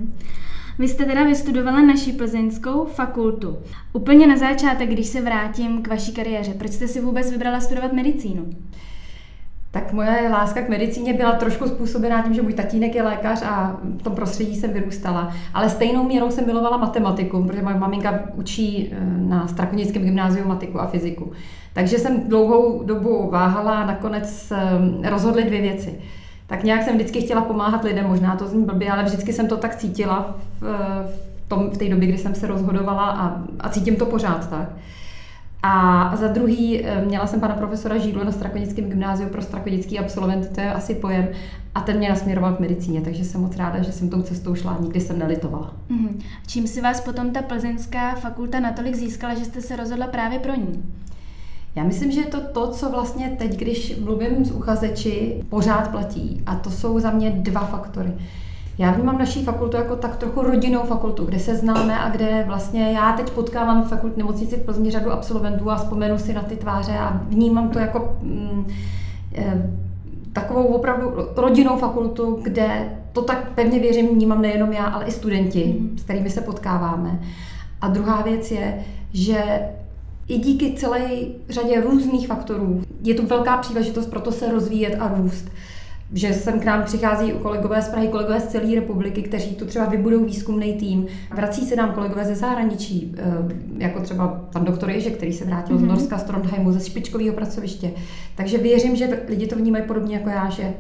Vy 0.80 0.88
jste 0.88 1.06
teda 1.06 1.24
vystudovala 1.24 1.81
naši 1.81 2.12
plzeňskou 2.12 2.86
fakultu. 2.86 3.57
Úplně 3.94 4.27
na 4.27 4.38
začátek, 4.38 4.89
když 4.89 5.08
se 5.08 5.22
vrátím 5.22 5.82
k 5.82 5.88
vaší 5.88 6.13
kariéře, 6.13 6.53
proč 6.53 6.72
jste 6.72 6.88
si 6.88 7.01
vůbec 7.01 7.32
vybrala 7.32 7.60
studovat 7.60 7.94
medicínu? 7.94 8.46
Tak 9.79 9.93
moje 9.93 10.29
láska 10.29 10.62
k 10.62 10.69
medicíně 10.69 11.13
byla 11.13 11.31
trošku 11.31 11.67
způsobená 11.67 12.22
tím, 12.22 12.34
že 12.34 12.41
můj 12.41 12.53
tatínek 12.53 12.96
je 12.96 13.03
lékař 13.03 13.41
a 13.41 13.77
v 13.98 14.03
tom 14.03 14.15
prostředí 14.15 14.55
jsem 14.55 14.74
vyrůstala. 14.74 15.34
Ale 15.53 15.69
stejnou 15.69 16.03
měrou 16.03 16.31
jsem 16.31 16.46
milovala 16.46 16.77
matematiku, 16.77 17.43
protože 17.43 17.62
moje 17.62 17.75
maminka 17.75 18.19
učí 18.36 18.89
eh, 18.91 18.98
na 19.17 19.48
Strakonickém 19.48 20.03
gymnáziu 20.03 20.48
matiku 20.48 20.79
a 20.81 20.88
fyziku. 20.88 21.31
Takže 21.74 22.00
jsem 22.00 22.22
dlouhou 22.27 22.84
dobu 22.84 23.29
váhala 23.31 23.81
a 23.81 23.86
nakonec 23.86 24.51
eh, 24.51 25.10
rozhodly 25.10 25.43
dvě 25.43 25.62
věci. 25.62 26.00
Tak 26.48 26.63
nějak 26.63 26.84
jsem 26.84 26.96
vždycky 26.96 27.22
chtěla 27.22 27.41
pomáhat 27.41 27.84
lidem, 27.84 28.07
možná 28.07 28.36
to 28.36 28.48
zní 28.48 28.65
blbě, 28.65 28.91
ale 28.91 29.03
vždycky 29.03 29.34
jsem 29.34 29.48
to 29.48 29.57
tak 29.57 29.75
cítila 29.75 30.36
v, 30.62 30.63
v, 31.05 31.48
tom, 31.48 31.69
v 31.69 31.77
té 31.77 31.89
době, 31.89 32.07
kdy 32.07 32.17
jsem 32.17 32.36
se 32.36 32.48
rozhodovala 32.48 33.05
a, 33.05 33.41
a 33.60 33.69
cítím 33.69 33.96
to 33.96 34.05
pořád 34.05 34.50
tak. 34.50 34.69
A 35.63 36.15
za 36.15 36.27
druhý 36.27 36.85
eh, 36.85 37.05
měla 37.05 37.27
jsem 37.27 37.39
pana 37.39 37.55
profesora 37.55 37.97
Žídlu 37.97 38.23
na 38.23 38.31
Strakonickém 38.31 38.89
gymnáziu 38.89 39.29
pro 39.29 39.41
strakonický 39.41 39.99
absolvent, 39.99 40.55
to 40.55 40.61
je 40.61 40.73
asi 40.73 40.95
pojem, 40.95 41.27
a 41.75 41.81
ten 41.81 41.97
mě 41.97 42.09
nasměroval 42.09 42.53
k 42.53 42.59
medicíně, 42.59 43.01
takže 43.01 43.23
jsem 43.25 43.41
moc 43.41 43.55
ráda, 43.55 43.81
že 43.83 43.91
jsem 43.91 44.09
tou 44.09 44.21
cestou 44.21 44.55
šla 44.55 44.77
nikdy 44.81 45.01
jsem 45.01 45.19
nelitovala. 45.19 45.73
Mm-hmm. 45.89 46.21
Čím 46.47 46.67
si 46.67 46.81
vás 46.81 47.01
potom 47.01 47.31
ta 47.31 47.41
plzeňská 47.41 48.15
fakulta 48.15 48.59
natolik 48.59 48.95
získala, 48.95 49.33
že 49.33 49.45
jste 49.45 49.61
se 49.61 49.75
rozhodla 49.75 50.07
právě 50.07 50.39
pro 50.39 50.55
ní? 50.55 50.83
Já 51.75 51.83
myslím, 51.83 52.11
že 52.11 52.19
je 52.19 52.27
to 52.27 52.41
to, 52.41 52.71
co 52.71 52.89
vlastně 52.89 53.35
teď, 53.37 53.57
když 53.57 53.95
mluvím 53.99 54.45
s 54.45 54.51
uchazeči, 54.51 55.43
pořád 55.49 55.91
platí. 55.91 56.41
A 56.45 56.55
to 56.55 56.71
jsou 56.71 56.99
za 56.99 57.11
mě 57.11 57.31
dva 57.31 57.61
faktory. 57.61 58.13
Já 58.77 58.91
vnímám 58.91 59.17
naší 59.17 59.43
fakultu 59.43 59.77
jako 59.77 59.96
tak 59.96 60.15
trochu 60.15 60.41
rodinnou 60.41 60.84
fakultu, 60.84 61.25
kde 61.25 61.39
se 61.39 61.55
známe 61.55 62.00
a 62.00 62.10
kde 62.10 62.43
vlastně 62.48 62.91
já 62.91 63.13
teď 63.13 63.29
potkávám 63.29 63.84
v 63.84 63.88
fakult 63.88 64.17
nemocnici 64.17 64.55
v 64.55 64.65
Plzni 64.65 64.91
řadu 64.91 65.12
absolventů 65.12 65.69
a 65.69 65.75
vzpomenu 65.75 66.17
si 66.17 66.34
na 66.34 66.41
ty 66.41 66.55
tváře 66.55 66.98
a 66.98 67.22
vnímám 67.27 67.69
to 67.69 67.79
jako 67.79 68.17
mm, 68.22 68.67
e, 69.36 69.72
takovou 70.34 70.63
opravdu 70.63 71.12
rodinnou 71.36 71.77
fakultu, 71.77 72.39
kde 72.41 72.89
to 73.13 73.22
tak 73.22 73.51
pevně 73.51 73.79
věřím, 73.79 74.07
vnímám 74.07 74.41
nejenom 74.41 74.74
já, 74.74 74.86
ale 74.86 75.05
i 75.05 75.12
studenti, 75.12 75.77
mm. 75.79 75.98
s 75.98 76.03
kterými 76.03 76.29
se 76.29 76.41
potkáváme. 76.41 77.19
A 77.81 77.88
druhá 77.88 78.22
věc 78.22 78.51
je, 78.51 78.86
že 79.13 79.60
i 80.27 80.38
díky 80.38 80.74
celé 80.74 81.10
řadě 81.50 81.81
různých 81.81 82.27
faktorů 82.27 82.81
je 83.03 83.15
tu 83.15 83.27
velká 83.27 83.57
příležitost 83.57 84.05
pro 84.05 84.22
to 84.22 84.31
se 84.31 84.51
rozvíjet 84.51 84.96
a 85.00 85.07
růst. 85.17 85.50
Že 86.13 86.33
sem 86.33 86.59
k 86.59 86.65
nám 86.65 86.83
přichází 86.83 87.31
kolegové 87.31 87.81
z 87.81 87.89
Prahy, 87.89 88.07
kolegové 88.07 88.39
z 88.39 88.47
celé 88.47 88.75
republiky, 88.75 89.21
kteří 89.21 89.55
tu 89.55 89.65
třeba 89.65 89.85
vybudou 89.85 90.25
výzkumný 90.25 90.73
tým. 90.73 91.05
Vrací 91.35 91.65
se 91.65 91.75
nám 91.75 91.91
kolegové 91.91 92.25
ze 92.25 92.35
zahraničí, 92.35 93.15
eh, 93.17 93.23
jako 93.77 94.01
třeba 94.01 94.27
pan 94.53 94.65
doktor 94.65 94.89
Ježek, 94.89 95.17
který 95.17 95.33
se 95.33 95.45
vrátil 95.45 95.75
mm-hmm. 95.75 95.79
z 95.79 95.83
mhm. 95.83 95.89
Norska, 95.89 96.17
z 96.17 96.23
Trondheimu, 96.23 96.71
ze 96.71 96.85
špičkového 96.89 97.35
pracoviště. 97.35 97.91
Takže 98.35 98.57
věřím, 98.57 98.95
že 98.95 99.23
lidi 99.27 99.47
to 99.47 99.55
vnímají 99.55 99.83
podobně 99.87 100.15
jako 100.15 100.29
já, 100.29 100.49
že 100.49 100.73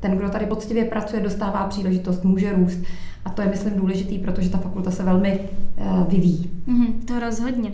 ten, 0.00 0.16
kdo 0.16 0.28
tady 0.28 0.46
poctivě 0.46 0.84
pracuje, 0.84 1.22
dostává 1.22 1.66
příležitost, 1.66 2.24
může 2.24 2.52
růst. 2.52 2.78
A 3.24 3.30
to 3.30 3.42
je, 3.42 3.48
myslím, 3.48 3.74
důležitý, 3.74 4.18
protože 4.18 4.50
ta 4.50 4.58
fakulta 4.58 4.90
se 4.90 5.02
velmi 5.02 5.40
uh, 5.76 6.06
vyvíjí. 6.08 6.50
Mm-hmm, 6.68 6.92
to 7.04 7.20
rozhodně. 7.20 7.72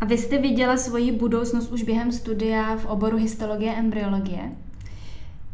A 0.00 0.04
vy 0.04 0.18
jste 0.18 0.38
viděla 0.38 0.76
svoji 0.76 1.12
budoucnost 1.12 1.72
už 1.72 1.82
během 1.82 2.12
studia 2.12 2.76
v 2.76 2.86
oboru 2.86 3.16
histologie 3.16 3.74
a 3.74 3.78
embryologie? 3.78 4.40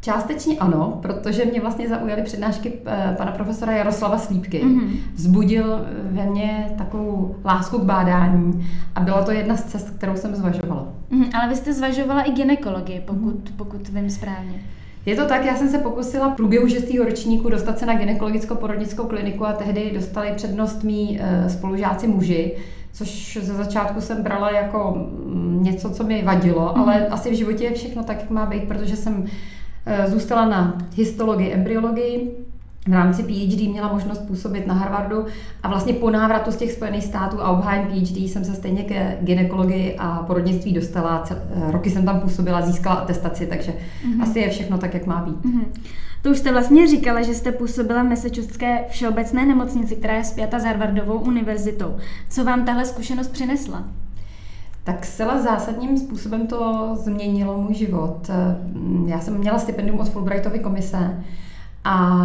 Částečně 0.02 0.58
ano, 0.58 0.98
protože 1.02 1.44
mě 1.44 1.60
vlastně 1.60 1.88
zaujaly 1.88 2.22
přednášky 2.22 2.72
eh, 2.86 3.14
pana 3.18 3.32
profesora 3.32 3.72
Jaroslava 3.72 4.18
Slípky. 4.18 4.64
Mm-hmm. 4.64 4.96
Vzbudil 5.14 5.86
ve 6.02 6.26
mně 6.26 6.72
takovou 6.78 7.36
lásku 7.44 7.78
k 7.78 7.84
bádání 7.84 8.68
a 8.94 9.00
byla 9.00 9.24
to 9.24 9.30
jedna 9.30 9.56
z 9.56 9.64
cest, 9.64 9.90
kterou 9.90 10.16
jsem 10.16 10.34
zvažovala. 10.34 10.88
Mm-hmm, 11.12 11.30
ale 11.34 11.48
vy 11.48 11.56
jste 11.56 11.72
zvažovala 11.72 12.22
i 12.22 12.32
ginekologii, 12.32 13.02
pokud, 13.06 13.34
mm-hmm. 13.34 13.56
pokud 13.56 13.88
vím 13.88 14.10
správně. 14.10 14.62
Je 15.06 15.16
to 15.16 15.26
tak, 15.26 15.44
já 15.44 15.56
jsem 15.56 15.68
se 15.68 15.78
pokusila 15.78 16.28
v 16.28 16.36
průběhu 16.36 16.68
šestého 16.68 17.04
ročníku 17.04 17.50
dostat 17.50 17.78
se 17.78 17.86
na 17.86 17.94
gynekologicko-porodnickou 17.94 19.06
kliniku 19.06 19.46
a 19.46 19.52
tehdy 19.52 19.90
dostali 19.94 20.32
přednost 20.36 20.84
mý 20.84 21.20
eh, 21.20 21.50
spolužáci 21.50 22.08
muži, 22.08 22.56
což 22.92 23.38
ze 23.42 23.54
začátku 23.54 24.00
jsem 24.00 24.22
brala 24.22 24.50
jako 24.50 24.94
mm, 24.96 25.62
něco, 25.62 25.90
co 25.90 26.04
mi 26.04 26.22
vadilo, 26.22 26.60
mm-hmm. 26.60 26.82
ale 26.82 27.08
asi 27.08 27.30
v 27.30 27.36
životě 27.36 27.64
je 27.64 27.74
všechno 27.74 28.04
tak, 28.04 28.20
jak 28.20 28.30
má 28.30 28.46
být, 28.46 28.68
protože 28.68 28.96
jsem 28.96 29.24
Eh, 29.24 29.28
zůstala 30.06 30.48
na 30.48 30.78
histologii, 30.96 31.52
embryologii, 31.52 32.36
v 32.88 32.92
rámci 32.92 33.22
PhD 33.22 33.68
měla 33.68 33.92
možnost 33.92 34.18
působit 34.18 34.66
na 34.66 34.74
Harvardu 34.74 35.26
a 35.62 35.68
vlastně 35.68 35.92
po 35.92 36.10
návratu 36.10 36.50
z 36.50 36.56
těch 36.56 36.72
Spojených 36.72 37.04
států 37.04 37.42
a 37.42 37.50
obhájem 37.50 37.86
PhD 37.86 38.16
jsem 38.16 38.44
se 38.44 38.54
stejně 38.54 38.82
ke 38.82 39.18
ginekologii 39.20 39.96
a 39.98 40.22
porodnictví 40.22 40.72
dostala. 40.72 41.24
Eh, 41.30 41.70
roky 41.72 41.90
jsem 41.90 42.04
tam 42.04 42.20
působila, 42.20 42.62
získala 42.62 42.96
atestaci, 42.96 43.46
takže 43.46 43.72
mm-hmm. 43.72 44.22
asi 44.22 44.38
je 44.38 44.50
všechno 44.50 44.78
tak, 44.78 44.94
jak 44.94 45.06
má 45.06 45.24
být. 45.24 45.44
Mm-hmm. 45.44 45.64
To 46.22 46.30
už 46.30 46.38
jste 46.38 46.52
vlastně 46.52 46.86
říkala, 46.86 47.22
že 47.22 47.34
jste 47.34 47.52
působila 47.52 48.02
v 48.02 48.08
Massachusettské 48.08 48.84
všeobecné 48.88 49.46
nemocnici, 49.46 49.96
která 49.96 50.14
je 50.14 50.24
spjata 50.24 50.58
s 50.58 50.64
Harvardovou 50.64 51.18
univerzitou. 51.18 51.96
Co 52.30 52.44
vám 52.44 52.64
tahle 52.64 52.84
zkušenost 52.84 53.28
přinesla? 53.28 53.84
Tak 54.84 55.04
zcela 55.04 55.42
zásadním 55.42 55.98
způsobem 55.98 56.46
to 56.46 56.90
změnilo 57.00 57.62
můj 57.62 57.74
život. 57.74 58.30
Já 59.06 59.20
jsem 59.20 59.38
měla 59.38 59.58
stipendium 59.58 60.00
od 60.00 60.08
Fulbrightovy 60.08 60.58
komise 60.58 61.24
a 61.84 62.16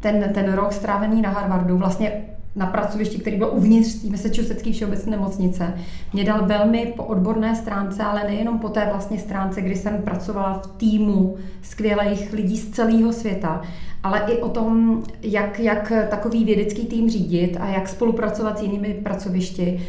ten, 0.00 0.30
ten 0.34 0.52
rok 0.52 0.72
strávený 0.72 1.22
na 1.22 1.30
Harvardu, 1.30 1.78
vlastně 1.78 2.22
na 2.56 2.66
pracovišti, 2.66 3.18
který 3.18 3.36
byl 3.36 3.50
uvnitř 3.52 3.94
té 3.94 4.10
Massachusettské 4.10 4.72
všeobecné 4.72 5.10
nemocnice, 5.10 5.74
mě 6.12 6.24
dal 6.24 6.46
velmi 6.46 6.92
po 6.96 7.04
odborné 7.04 7.56
stránce, 7.56 8.02
ale 8.02 8.24
nejenom 8.24 8.58
po 8.58 8.68
té 8.68 8.86
vlastně 8.90 9.18
stránce, 9.18 9.62
kdy 9.62 9.76
jsem 9.76 10.02
pracovala 10.02 10.58
v 10.58 10.66
týmu 10.66 11.36
skvělých 11.62 12.32
lidí 12.32 12.56
z 12.56 12.70
celého 12.70 13.12
světa, 13.12 13.62
ale 14.02 14.22
i 14.28 14.38
o 14.42 14.48
tom, 14.48 15.02
jak, 15.22 15.60
jak 15.60 15.92
takový 16.10 16.44
vědecký 16.44 16.86
tým 16.86 17.10
řídit 17.10 17.56
a 17.60 17.66
jak 17.66 17.88
spolupracovat 17.88 18.58
s 18.58 18.62
jinými 18.62 18.94
pracovišti. 18.94 19.86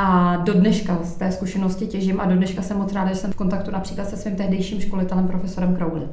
A 0.00 0.36
do 0.36 0.54
dneška 0.54 0.98
z 1.02 1.16
té 1.16 1.32
zkušenosti 1.32 1.86
těžím 1.86 2.20
a 2.20 2.26
do 2.26 2.36
dneška 2.36 2.62
jsem 2.62 2.78
moc 2.78 2.92
ráda, 2.92 3.08
že 3.08 3.14
jsem 3.14 3.32
v 3.32 3.36
kontaktu 3.36 3.70
například 3.70 4.08
se 4.08 4.16
svým 4.16 4.36
tehdejším 4.36 4.80
školitelem, 4.80 5.28
profesorem 5.28 5.76
Crowley. 5.76 6.08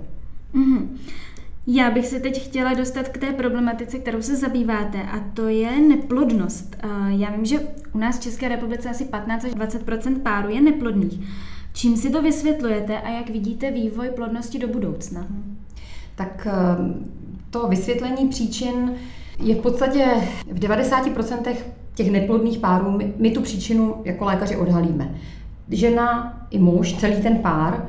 Mm-hmm. 0.56 0.88
Já 1.68 1.92
bych 1.92 2.08
se 2.08 2.20
teď 2.20 2.46
chtěla 2.46 2.74
dostat 2.74 3.10
k 3.10 3.18
té 3.18 3.34
problematice, 3.34 4.00
kterou 4.00 4.22
se 4.22 4.36
zabýváte, 4.36 5.04
a 5.04 5.20
to 5.34 5.48
je 5.48 5.80
neplodnost. 5.80 6.77
Já 7.08 7.32
vím, 7.32 7.46
že 7.46 7.60
u 7.94 7.98
nás 7.98 8.20
v 8.20 8.24
České 8.24 8.48
republice 8.48 8.89
asi 8.89 9.06
15 9.06 9.46
až 9.46 9.51
20% 9.51 10.20
párů 10.20 10.50
je 10.50 10.62
neplodných. 10.62 11.20
Čím 11.74 11.98
si 11.98 12.10
to 12.10 12.22
vysvětlujete 12.22 13.00
a 13.00 13.10
jak 13.10 13.30
vidíte 13.30 13.72
vývoj 13.72 14.10
plodnosti 14.10 14.60
do 14.60 14.68
budoucna? 14.68 15.27
Tak 16.15 16.48
eh, 16.51 16.54
to 17.50 17.68
vysvětlení 17.68 18.27
příčin 18.30 18.94
je 19.39 19.56
v 19.56 19.60
podstatě 19.62 20.06
v 20.51 20.60
90% 20.60 21.56
těch 21.96 22.12
neplodných 22.12 22.58
párů, 22.58 22.92
my, 22.92 23.14
my 23.18 23.32
tu 23.32 23.42
příčinu 23.42 23.96
jako 24.06 24.25
lékaři 24.25 24.56
odhalíme. 24.56 25.16
Žena 25.70 26.38
i 26.50 26.60
muž, 26.60 26.94
celý 26.94 27.22
ten 27.22 27.38
pár, 27.38 27.86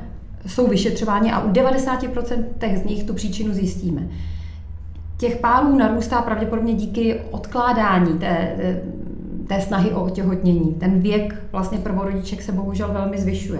jsou 0.47 0.67
vyšetřováni 0.67 1.31
a 1.31 1.39
u 1.39 1.51
90% 1.51 2.81
z 2.81 2.83
nich 2.83 3.03
tu 3.03 3.13
příčinu 3.13 3.53
zjistíme. 3.53 4.07
Těch 5.17 5.37
párů 5.37 5.77
narůstá 5.77 6.21
pravděpodobně 6.21 6.73
díky 6.73 7.19
odkládání 7.31 8.19
té, 8.19 8.55
té 9.47 9.61
snahy 9.61 9.91
o 9.91 10.03
otěhotnění. 10.03 10.73
Ten 10.73 10.99
věk 10.99 11.43
vlastně 11.51 11.77
prvorodiček 11.77 12.41
se 12.41 12.51
bohužel 12.51 12.93
velmi 12.93 13.17
zvyšuje. 13.17 13.59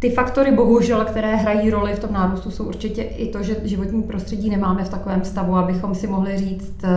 Ty 0.00 0.10
faktory, 0.10 0.52
bohužel, 0.52 1.04
které 1.04 1.36
hrají 1.36 1.70
roli 1.70 1.94
v 1.94 1.98
tom 1.98 2.12
nárůstu, 2.12 2.50
jsou 2.50 2.64
určitě 2.64 3.02
i 3.02 3.28
to, 3.28 3.42
že 3.42 3.56
životní 3.64 4.02
prostředí 4.02 4.50
nemáme 4.50 4.84
v 4.84 4.88
takovém 4.88 5.24
stavu, 5.24 5.56
abychom 5.56 5.94
si 5.94 6.06
mohli 6.06 6.38
říct, 6.38 6.84
eh, 6.84 6.88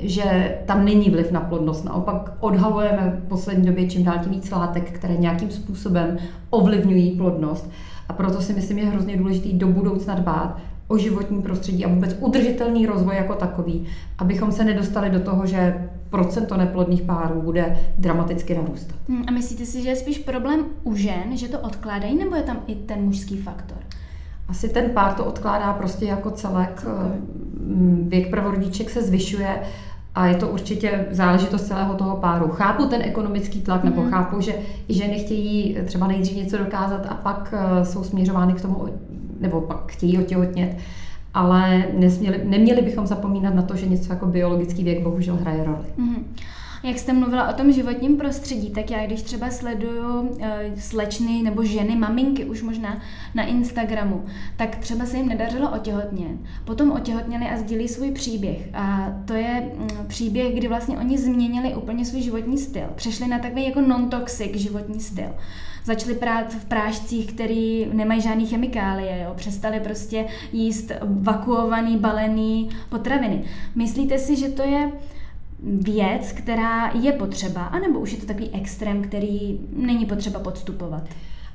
že 0.00 0.58
tam 0.66 0.84
není 0.84 1.10
vliv 1.10 1.30
na 1.30 1.40
plodnost. 1.40 1.84
Naopak 1.84 2.32
odhalujeme 2.40 3.20
v 3.24 3.28
poslední 3.28 3.66
době 3.66 3.88
čím 3.88 4.04
dál 4.04 4.18
tím 4.22 4.32
víc 4.32 4.50
látek, 4.50 4.90
které 4.90 5.16
nějakým 5.16 5.50
způsobem 5.50 6.16
ovlivňují 6.50 7.10
plodnost. 7.10 7.70
A 8.08 8.12
proto 8.12 8.40
si 8.40 8.52
myslím, 8.52 8.78
je 8.78 8.86
hrozně 8.86 9.16
důležité 9.16 9.48
do 9.52 9.66
budoucna 9.66 10.14
dbát 10.14 10.56
o 10.88 10.98
životní 10.98 11.42
prostředí 11.42 11.84
a 11.84 11.88
vůbec 11.88 12.16
udržitelný 12.20 12.86
rozvoj 12.86 13.16
jako 13.16 13.34
takový, 13.34 13.86
abychom 14.18 14.52
se 14.52 14.64
nedostali 14.64 15.10
do 15.10 15.20
toho, 15.20 15.46
že 15.46 15.88
procento 16.10 16.56
neplodných 16.56 17.02
párů 17.02 17.42
bude 17.42 17.78
dramaticky 17.98 18.54
narůstat. 18.54 18.96
Hmm, 19.08 19.24
a 19.28 19.30
myslíte 19.30 19.66
si, 19.66 19.82
že 19.82 19.88
je 19.88 19.96
spíš 19.96 20.18
problém 20.18 20.64
u 20.82 20.94
žen, 20.94 21.36
že 21.36 21.48
to 21.48 21.60
odkládají, 21.60 22.18
nebo 22.18 22.36
je 22.36 22.42
tam 22.42 22.60
i 22.66 22.74
ten 22.74 23.00
mužský 23.00 23.36
faktor? 23.36 23.78
Asi 24.48 24.68
ten 24.68 24.90
pár 24.90 25.14
to 25.14 25.24
odkládá 25.24 25.72
prostě 25.72 26.04
jako 26.04 26.30
celek. 26.30 26.86
Okay. 26.86 27.18
Věk 28.08 28.30
prvorodiček 28.30 28.90
se 28.90 29.02
zvyšuje 29.02 29.60
a 30.14 30.26
je 30.26 30.34
to 30.34 30.48
určitě 30.48 31.06
záležitost 31.10 31.66
celého 31.66 31.94
toho 31.94 32.16
páru. 32.16 32.48
Chápu 32.48 32.86
ten 32.86 33.02
ekonomický 33.02 33.60
tlak, 33.60 33.84
mm. 33.84 33.90
nebo 33.90 34.02
mhm. 34.02 34.10
chápu, 34.10 34.40
že 34.40 34.54
i 34.88 34.94
ženy 34.94 35.18
chtějí 35.18 35.78
třeba 35.84 36.06
nejdřív 36.06 36.36
něco 36.36 36.58
dokázat 36.58 37.06
a 37.08 37.14
pak 37.14 37.54
eh, 37.56 37.84
jsou 37.84 38.04
směřovány 38.04 38.52
k 38.52 38.60
tomu, 38.62 38.86
nebo 39.40 39.60
pak 39.60 39.92
chtějí 39.92 40.18
otěhotnět 40.18 40.76
ale 41.34 41.84
nesměli, 41.98 42.40
neměli 42.44 42.82
bychom 42.82 43.06
zapomínat 43.06 43.54
na 43.54 43.62
to, 43.62 43.76
že 43.76 43.86
něco 43.86 44.12
jako 44.12 44.26
biologický 44.26 44.84
věk 44.84 45.02
bohužel 45.02 45.36
hraje 45.36 45.64
roli. 45.64 45.86
Mm-hmm. 45.98 46.22
Jak 46.82 46.98
jste 46.98 47.12
mluvila 47.12 47.48
o 47.48 47.52
tom 47.52 47.72
životním 47.72 48.16
prostředí, 48.16 48.70
tak 48.70 48.90
já 48.90 49.06
když 49.06 49.22
třeba 49.22 49.50
sleduju 49.50 50.20
uh, 50.20 50.46
slečny 50.78 51.42
nebo 51.42 51.64
ženy, 51.64 51.96
maminky 51.96 52.44
už 52.44 52.62
možná 52.62 52.98
na 53.34 53.44
Instagramu, 53.44 54.24
tak 54.56 54.76
třeba 54.76 55.06
se 55.06 55.16
jim 55.16 55.28
nedařilo 55.28 55.70
otěhotnět. 55.70 56.36
Potom 56.64 56.90
otěhotněli 56.90 57.46
a 57.46 57.56
sdílí 57.56 57.88
svůj 57.88 58.10
příběh. 58.10 58.68
A 58.74 59.12
to 59.24 59.34
je 59.34 59.70
um, 59.80 60.06
příběh, 60.06 60.54
kdy 60.54 60.68
vlastně 60.68 60.98
oni 60.98 61.18
změnili 61.18 61.74
úplně 61.74 62.04
svůj 62.04 62.22
životní 62.22 62.58
styl. 62.58 62.86
Přešli 62.94 63.28
na 63.28 63.38
takový 63.38 63.64
jako 63.64 63.80
non-toxic 63.80 64.56
životní 64.56 65.00
styl 65.00 65.28
začali 65.88 66.14
prát 66.14 66.54
v 66.54 66.64
prášcích, 66.64 67.32
který 67.32 67.86
nemají 67.92 68.20
žádný 68.20 68.46
chemikálie, 68.46 69.22
jo? 69.24 69.32
přestali 69.36 69.80
prostě 69.80 70.26
jíst 70.52 70.92
vakuovaný, 71.02 71.96
balený 71.96 72.68
potraviny. 72.88 73.44
Myslíte 73.74 74.18
si, 74.18 74.36
že 74.36 74.48
to 74.48 74.62
je 74.62 74.92
věc, 75.62 76.32
která 76.32 76.90
je 76.94 77.12
potřeba, 77.12 77.64
anebo 77.64 77.98
už 77.98 78.12
je 78.12 78.18
to 78.18 78.26
takový 78.26 78.50
extrém, 78.50 79.02
který 79.02 79.60
není 79.76 80.06
potřeba 80.06 80.40
podstupovat? 80.40 81.02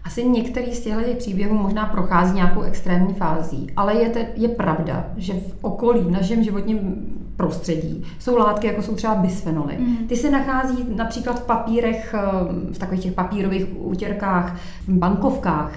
Asi 0.03 0.23
některý 0.23 0.73
z 0.73 0.79
těchto 0.79 1.13
příběhů 1.17 1.57
možná 1.57 1.85
prochází 1.85 2.35
nějakou 2.35 2.61
extrémní 2.61 3.13
fází, 3.13 3.67
ale 3.75 3.95
je, 3.95 4.09
te, 4.09 4.27
je 4.35 4.49
pravda, 4.49 5.07
že 5.17 5.33
v 5.33 5.57
okolí, 5.61 5.99
v 5.99 6.11
našem 6.11 6.43
životním 6.43 7.05
prostředí 7.35 8.05
jsou 8.19 8.37
látky, 8.37 8.67
jako 8.67 8.81
jsou 8.81 8.95
třeba 8.95 9.15
bisfenoly. 9.15 9.75
Mm. 9.79 9.97
Ty 10.07 10.15
se 10.15 10.31
nachází 10.31 10.85
například 10.95 11.39
v 11.39 11.45
papírech, 11.45 12.15
eh, 12.17 12.73
v 12.73 12.77
takových 12.77 13.03
těch 13.03 13.13
papírových 13.13 13.65
útěrkách, 13.77 14.55
v 14.87 14.93
bankovkách. 14.93 15.71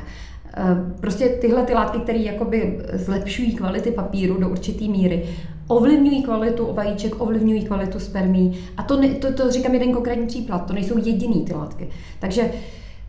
Eh, 0.57 0.63
prostě 1.01 1.29
tyhle 1.29 1.63
ty 1.63 1.75
látky, 1.75 1.99
které 1.99 2.19
jakoby 2.19 2.79
zlepšují 2.93 3.55
kvality 3.55 3.91
papíru 3.91 4.41
do 4.41 4.49
určité 4.49 4.85
míry, 4.85 5.29
ovlivňují 5.69 6.23
kvalitu 6.23 6.69
vajíček, 6.73 7.21
ovlivňují 7.21 7.65
kvalitu 7.65 7.99
spermí. 7.99 8.59
A 8.77 8.83
to, 8.83 9.01
ne, 9.01 9.09
to, 9.09 9.33
to 9.33 9.51
říkám 9.51 9.75
jeden 9.75 9.93
konkrétní 9.93 10.27
příklad, 10.27 10.59
to 10.59 10.73
nejsou 10.73 10.99
jediný 10.99 11.45
ty 11.45 11.55
látky. 11.55 11.89
Takže 12.19 12.43
uh, 12.43 12.51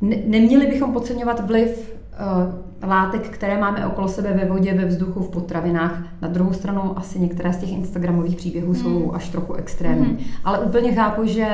ne, 0.01 0.16
neměli 0.25 0.68
bychom 0.68 0.94
podceňovat 0.94 1.48
vliv 1.48 1.96
uh, 2.84 2.89
látek, 2.89 3.30
které 3.30 3.58
máme 3.58 3.86
okolo 3.88 4.08
sebe 4.08 4.34
ve 4.34 4.46
vodě, 4.46 4.74
ve 4.74 4.86
vzduchu, 4.86 5.20
v 5.20 5.30
potravinách. 5.30 6.04
Na 6.22 6.27
druhou 6.27 6.54
stranu 6.54 6.98
asi 6.98 7.20
některé 7.20 7.54
z 7.54 7.58
těch 7.58 7.72
Instagramových 7.72 8.36
příběhů 8.36 8.68
mm. 8.68 8.75
jsou 8.75 9.13
až 9.13 9.30
trochu 9.30 9.54
extrémní. 9.54 10.08
Mm. 10.08 10.18
Ale 10.44 10.60
úplně 10.60 10.92
chápu, 10.92 11.25
že 11.25 11.48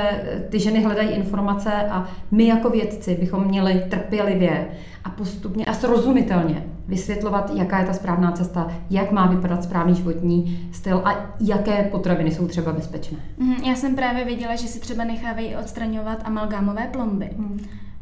ty 0.50 0.60
ženy 0.60 0.84
hledají 0.84 1.10
informace 1.10 1.72
a 1.74 2.08
my 2.32 2.48
jako 2.48 2.70
vědci 2.70 3.18
bychom 3.20 3.46
měli 3.46 3.84
trpělivě 3.90 4.68
a 5.04 5.10
postupně 5.10 5.66
a 5.66 5.74
srozumitelně 5.74 6.64
vysvětlovat, 6.88 7.52
jaká 7.56 7.80
je 7.80 7.86
ta 7.86 7.94
správná 7.94 8.32
cesta, 8.32 8.72
jak 8.90 9.12
má 9.12 9.28
vypadat 9.28 9.64
správný 9.64 9.96
životní 9.96 10.70
styl 10.72 11.02
a 11.06 11.36
jaké 11.40 11.84
potraviny 11.84 12.32
jsou 12.32 12.48
třeba 12.48 12.74
bezpečné. 12.74 13.18
Mhm, 13.38 13.64
já 13.64 13.76
jsem 13.76 13.96
právě 13.96 14.26
viděla, 14.26 14.56
že 14.56 14.68
si 14.68 14.80
třeba 14.80 15.04
nechávají 15.04 15.56
odstraňovat 15.56 16.22
amalgámové 16.24 16.88
plomby. 16.92 17.30
Hmm. 17.38 17.60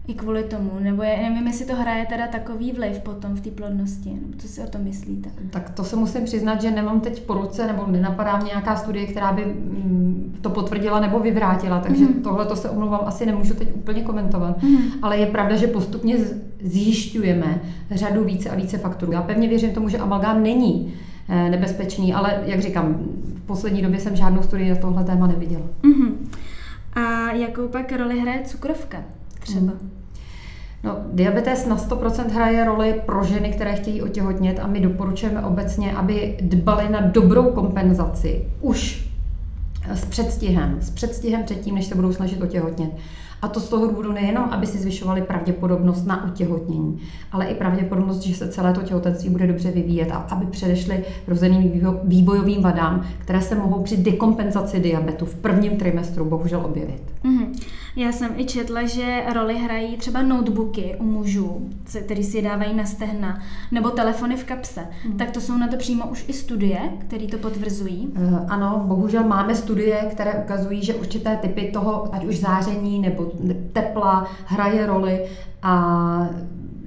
I 0.08 0.14
kvůli 0.14 0.44
tomu, 0.44 0.72
nebo 0.80 1.04
je, 1.04 1.18
nevím, 1.30 1.48
jestli 1.48 1.66
to 1.66 1.76
hraje 1.76 2.06
teda 2.06 2.28
takový 2.28 2.72
vliv 2.72 3.00
potom 3.00 3.36
v 3.36 3.42
té 3.42 3.50
plodnosti, 3.50 4.10
nebo 4.10 4.38
co 4.38 4.48
si 4.48 4.62
o 4.62 4.68
tom 4.68 4.84
myslíte? 4.84 5.30
Tak 5.50 5.70
to 5.70 5.84
se 5.84 5.96
musím 5.96 6.26
přiznat, 6.26 6.62
že 6.62 6.72
nemám 6.72 7.00
teď 7.00 7.22
po 7.22 7.34
ruce, 7.34 7.68
nebo 7.68 7.88
nenapadá 7.88 8.38
mě 8.38 8.46
nějaká 8.46 8.76
studie, 8.76 9.08
která 9.08 9.34
by 9.34 9.46
mm, 9.46 10.38
to 10.42 10.50
potvrdila 10.50 11.00
nebo 11.00 11.20
vyvrátila, 11.20 11.80
takže 11.80 12.06
mm. 12.06 12.14
tohle 12.14 12.46
to 12.46 12.56
se 12.56 12.70
omlouvám, 12.70 13.02
asi 13.06 13.26
nemůžu 13.26 13.54
teď 13.54 13.76
úplně 13.76 14.02
komentovat. 14.02 14.64
Mm. 14.64 14.78
Ale 15.02 15.18
je 15.18 15.26
pravda, 15.26 15.56
že 15.56 15.68
postupně 15.68 16.18
zjišťujeme 16.62 17.62
řadu 17.92 18.24
více 18.24 18.50
a 18.50 18.56
více 18.56 18.78
faktorů. 18.78 19.12
Já 19.12 19.22
pevně 19.22 19.48
věřím 19.48 19.72
tomu, 19.72 19.90
že 19.90 19.98
amalgám 19.98 20.44
není 20.44 20.94
eh, 21.30 21.50
nebezpečný, 21.50 22.14
ale 22.14 22.42
jak 22.46 22.60
říkám, 22.60 22.96
v 23.36 23.42
poslední 23.46 23.82
době 23.82 24.00
jsem 24.00 24.16
žádnou 24.16 24.42
studii 24.42 24.70
na 24.70 24.76
tohle 24.76 25.04
téma 25.04 25.28
neviděla. 25.28 25.66
Mm-hmm. 25.84 26.12
A 26.94 27.32
jakou 27.32 27.68
pak 27.68 27.92
roli 27.92 28.20
hraje 28.20 28.42
cukrovka 28.46 29.04
třeba? 29.42 29.72
Mm. 29.72 29.92
No, 30.84 30.98
diabetes 31.14 31.66
na 31.66 31.78
100% 31.78 32.30
hraje 32.30 32.66
roli 32.66 33.02
pro 33.06 33.24
ženy, 33.24 33.50
které 33.50 33.76
chtějí 33.76 34.02
otěhotnět 34.02 34.60
a 34.60 34.68
my 34.68 34.80
doporučujeme 34.80 35.42
obecně, 35.42 35.94
aby 35.94 36.38
dbali 36.42 36.90
na 36.90 37.02
dobrou 37.02 37.52
kompenzaci 37.52 38.46
už 38.62 39.10
s 39.90 40.06
předstihem, 40.06 40.78
s 40.82 40.90
předstihem 40.90 41.44
předtím, 41.44 41.76
než 41.76 41.86
se 41.86 41.96
budou 41.96 42.14
snažit 42.14 42.42
otěhotnět. 42.42 42.92
A 43.42 43.48
to 43.48 43.60
z 43.60 43.70
toho 43.70 43.88
důvodu 43.88 44.12
nejenom, 44.12 44.44
aby 44.44 44.68
si 44.68 44.78
zvyšovali 44.78 45.22
pravděpodobnost 45.22 46.06
na 46.06 46.26
otěhotnění, 46.26 47.00
ale 47.32 47.46
i 47.46 47.56
pravděpodobnost, 47.56 48.22
že 48.22 48.36
se 48.36 48.50
celé 48.50 48.74
to 48.74 48.82
těhotenství 48.82 49.30
bude 49.30 49.48
dobře 49.48 49.72
vyvíjet 49.72 50.12
a 50.12 50.16
aby 50.16 50.46
předešly 50.46 51.04
rozeným 51.28 51.72
vývojovým 52.04 52.62
vadám, 52.62 53.06
které 53.18 53.42
se 53.42 53.56
mohou 53.56 53.84
při 53.84 53.98
dekompenzaci 53.98 54.80
diabetu 54.80 55.26
v 55.26 55.36
prvním 55.36 55.78
trimestru 55.78 56.26
bohužel 56.26 56.66
objevit. 56.66 57.11
Mm-hmm. 57.24 57.68
Já 57.96 58.12
jsem 58.12 58.32
i 58.38 58.46
četla, 58.46 58.86
že 58.86 59.24
roli 59.34 59.58
hrají 59.58 59.98
třeba 59.98 60.22
notebooky 60.22 60.96
u 61.00 61.04
mužů, 61.04 61.70
který 62.06 62.24
si 62.24 62.42
dávají 62.42 62.74
na 62.74 62.86
stehna, 62.86 63.40
nebo 63.72 63.90
telefony 63.90 64.36
v 64.36 64.44
kapse. 64.44 64.88
Mm. 65.08 65.18
Tak 65.18 65.32
to 65.32 65.42
jsou 65.42 65.58
na 65.58 65.68
to 65.68 65.78
přímo 65.78 66.08
už 66.08 66.26
i 66.28 66.34
studie, 66.34 66.80
které 67.08 67.28
to 67.28 67.38
potvrzují? 67.38 68.08
Uh, 68.08 68.40
ano, 68.48 68.84
bohužel 68.86 69.24
máme 69.24 69.56
studie, 69.56 70.08
které 70.12 70.34
ukazují, 70.34 70.86
že 70.86 70.94
určité 70.94 71.38
typy 71.38 71.72
toho, 71.74 72.16
ať 72.16 72.26
už 72.26 72.40
záření 72.40 73.00
nebo 73.00 73.32
tepla, 73.74 74.28
hraje 74.46 74.86
roli 74.86 75.26
a 75.64 76.30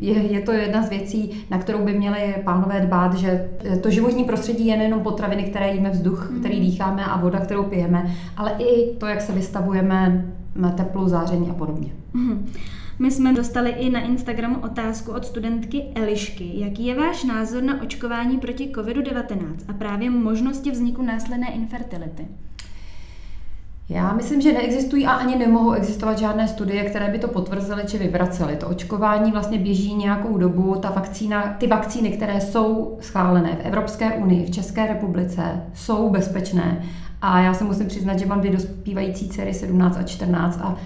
je, 0.07 0.33
je 0.33 0.41
to 0.41 0.53
jedna 0.53 0.83
z 0.83 0.91
věcí, 0.91 1.45
na 1.51 1.59
kterou 1.59 1.85
by 1.85 1.93
měli 1.93 2.35
pánové 2.45 2.81
dbát, 2.81 3.15
že 3.15 3.51
to 3.83 3.91
životní 3.91 4.25
prostředí 4.25 4.67
je 4.67 4.77
nejenom 4.77 5.01
potraviny, 5.01 5.43
které 5.43 5.75
jíme, 5.75 5.91
vzduch, 5.91 6.31
mm. 6.31 6.41
který 6.41 6.61
dýcháme 6.61 7.05
a 7.05 7.21
voda, 7.21 7.41
kterou 7.41 7.63
pijeme, 7.63 8.15
ale 8.37 8.53
i 8.59 8.97
to, 8.99 9.07
jak 9.07 9.21
se 9.21 9.33
vystavujeme 9.33 10.25
teplu, 10.77 11.09
záření 11.09 11.51
a 11.51 11.55
podobně. 11.55 11.93
Mm-hmm. 12.15 12.39
My 12.99 13.11
jsme 13.11 13.33
dostali 13.33 13.71
i 13.71 13.91
na 13.91 14.01
Instagramu 14.01 14.57
otázku 14.61 15.13
od 15.13 15.25
studentky 15.25 15.85
Elišky. 15.95 16.51
Jaký 16.55 16.87
je 16.87 16.95
váš 16.95 17.25
názor 17.25 17.63
na 17.63 17.83
očkování 17.83 18.39
proti 18.39 18.73
COVID-19 18.75 19.55
a 19.69 19.73
právě 19.73 20.11
možnosti 20.11 20.71
vzniku 20.71 21.03
následné 21.03 21.53
infertility? 21.53 22.27
Já 23.89 24.13
myslím, 24.13 24.41
že 24.41 24.53
neexistují 24.53 25.07
a 25.07 25.11
ani 25.11 25.37
nemohou 25.37 25.73
existovat 25.73 26.19
žádné 26.19 26.49
studie, 26.49 26.85
které 26.85 27.09
by 27.09 27.19
to 27.19 27.29
potvrzely 27.29 27.83
či 27.87 27.99
vyvracely. 27.99 28.57
To 28.57 28.69
očkování 28.69 29.33
vlastně 29.33 29.59
běží 29.59 29.95
nějakou 29.95 30.39
dobu. 30.39 30.75
Ta 30.75 30.91
vakcína, 30.91 31.57
ty 31.59 31.67
vakcíny, 31.67 32.11
které 32.11 32.41
jsou 32.41 32.99
schválené 33.01 33.57
v 33.57 33.67
Evropské 33.67 34.13
unii, 34.13 34.47
v 34.47 34.51
České 34.51 34.87
republice, 34.87 35.43
jsou 35.75 36.11
bezpečné 36.11 36.83
a 37.23 37.41
já 37.41 37.55
se 37.55 37.65
musím 37.65 37.87
přiznat, 37.87 38.19
že 38.19 38.27
mám 38.27 38.41
dvě 38.41 38.53
dospívající 38.53 39.29
dcery 39.29 39.55
17 39.55 39.97
a 39.97 40.03
14 40.03 40.61
a 40.63 40.77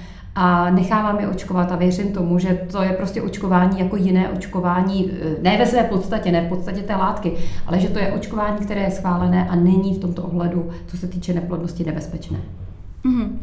a 0.41 0.71
nechávám 0.71 1.21
je 1.21 1.29
očkovat 1.29 1.73
a 1.73 1.77
věřím 1.77 2.13
tomu, 2.13 2.39
že 2.39 2.61
to 2.73 2.83
je 2.83 2.93
prostě 2.93 3.23
očkování 3.23 3.81
jako 3.81 3.97
jiné 3.97 4.29
očkování, 4.29 5.11
e, 5.11 5.43
ne 5.43 5.59
ve 5.59 5.67
své 5.67 5.83
podstatě, 5.83 6.33
ne 6.33 6.47
v 6.47 6.49
podstatě 6.49 6.81
té 6.81 6.97
látky, 6.97 7.33
ale 7.67 7.81
že 7.81 7.89
to 7.89 7.99
je 7.99 8.13
očkování, 8.13 8.59
které 8.59 8.81
je 8.81 8.91
schválené 8.91 9.49
a 9.49 9.57
není 9.57 9.95
v 9.95 9.99
tomto 9.99 10.23
ohledu, 10.23 10.71
co 10.87 10.97
se 10.97 11.09
týče 11.09 11.35
neplodnosti, 11.35 11.85
nebezpečné. 11.85 12.39
Mm-hmm. 13.05 13.39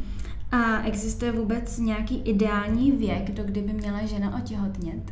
A 0.51 0.83
existuje 0.83 1.31
vůbec 1.31 1.77
nějaký 1.77 2.21
ideální 2.25 2.91
věk, 2.91 3.31
do 3.31 3.43
kdy 3.43 3.61
by 3.61 3.73
měla 3.73 4.05
žena 4.05 4.37
otěhotnět? 4.37 5.11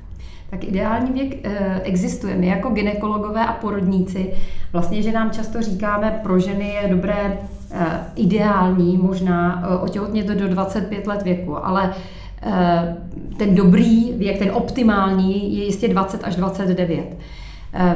tak 0.50 0.64
ideální 0.64 1.12
věk 1.14 1.46
e, 1.46 1.82
existuje. 1.82 2.36
My 2.36 2.48
jako 2.48 2.70
ginekologové 2.70 3.46
a 3.46 3.54
porodníci, 3.54 4.34
vlastně, 4.74 5.02
že 5.02 5.12
nám 5.12 5.32
často 5.32 5.62
říkáme, 5.62 6.20
pro 6.24 6.40
ženy 6.40 6.70
je 6.70 6.88
dobré 6.88 7.38
Eh, 7.76 8.00
ideální 8.16 8.98
možná 8.98 9.64
eh, 9.66 9.78
otěhotnět 9.78 10.28
do 10.28 10.48
25 10.48 11.08
let 11.08 11.22
věku, 11.22 11.66
ale 11.66 11.94
eh, 12.42 12.98
ten 13.38 13.56
dobrý 13.56 14.14
věk, 14.14 14.40
ten 14.40 14.52
optimální 14.54 15.58
je 15.58 15.66
jistě 15.66 15.88
20 15.88 16.24
až 16.24 16.36
29. 16.36 17.18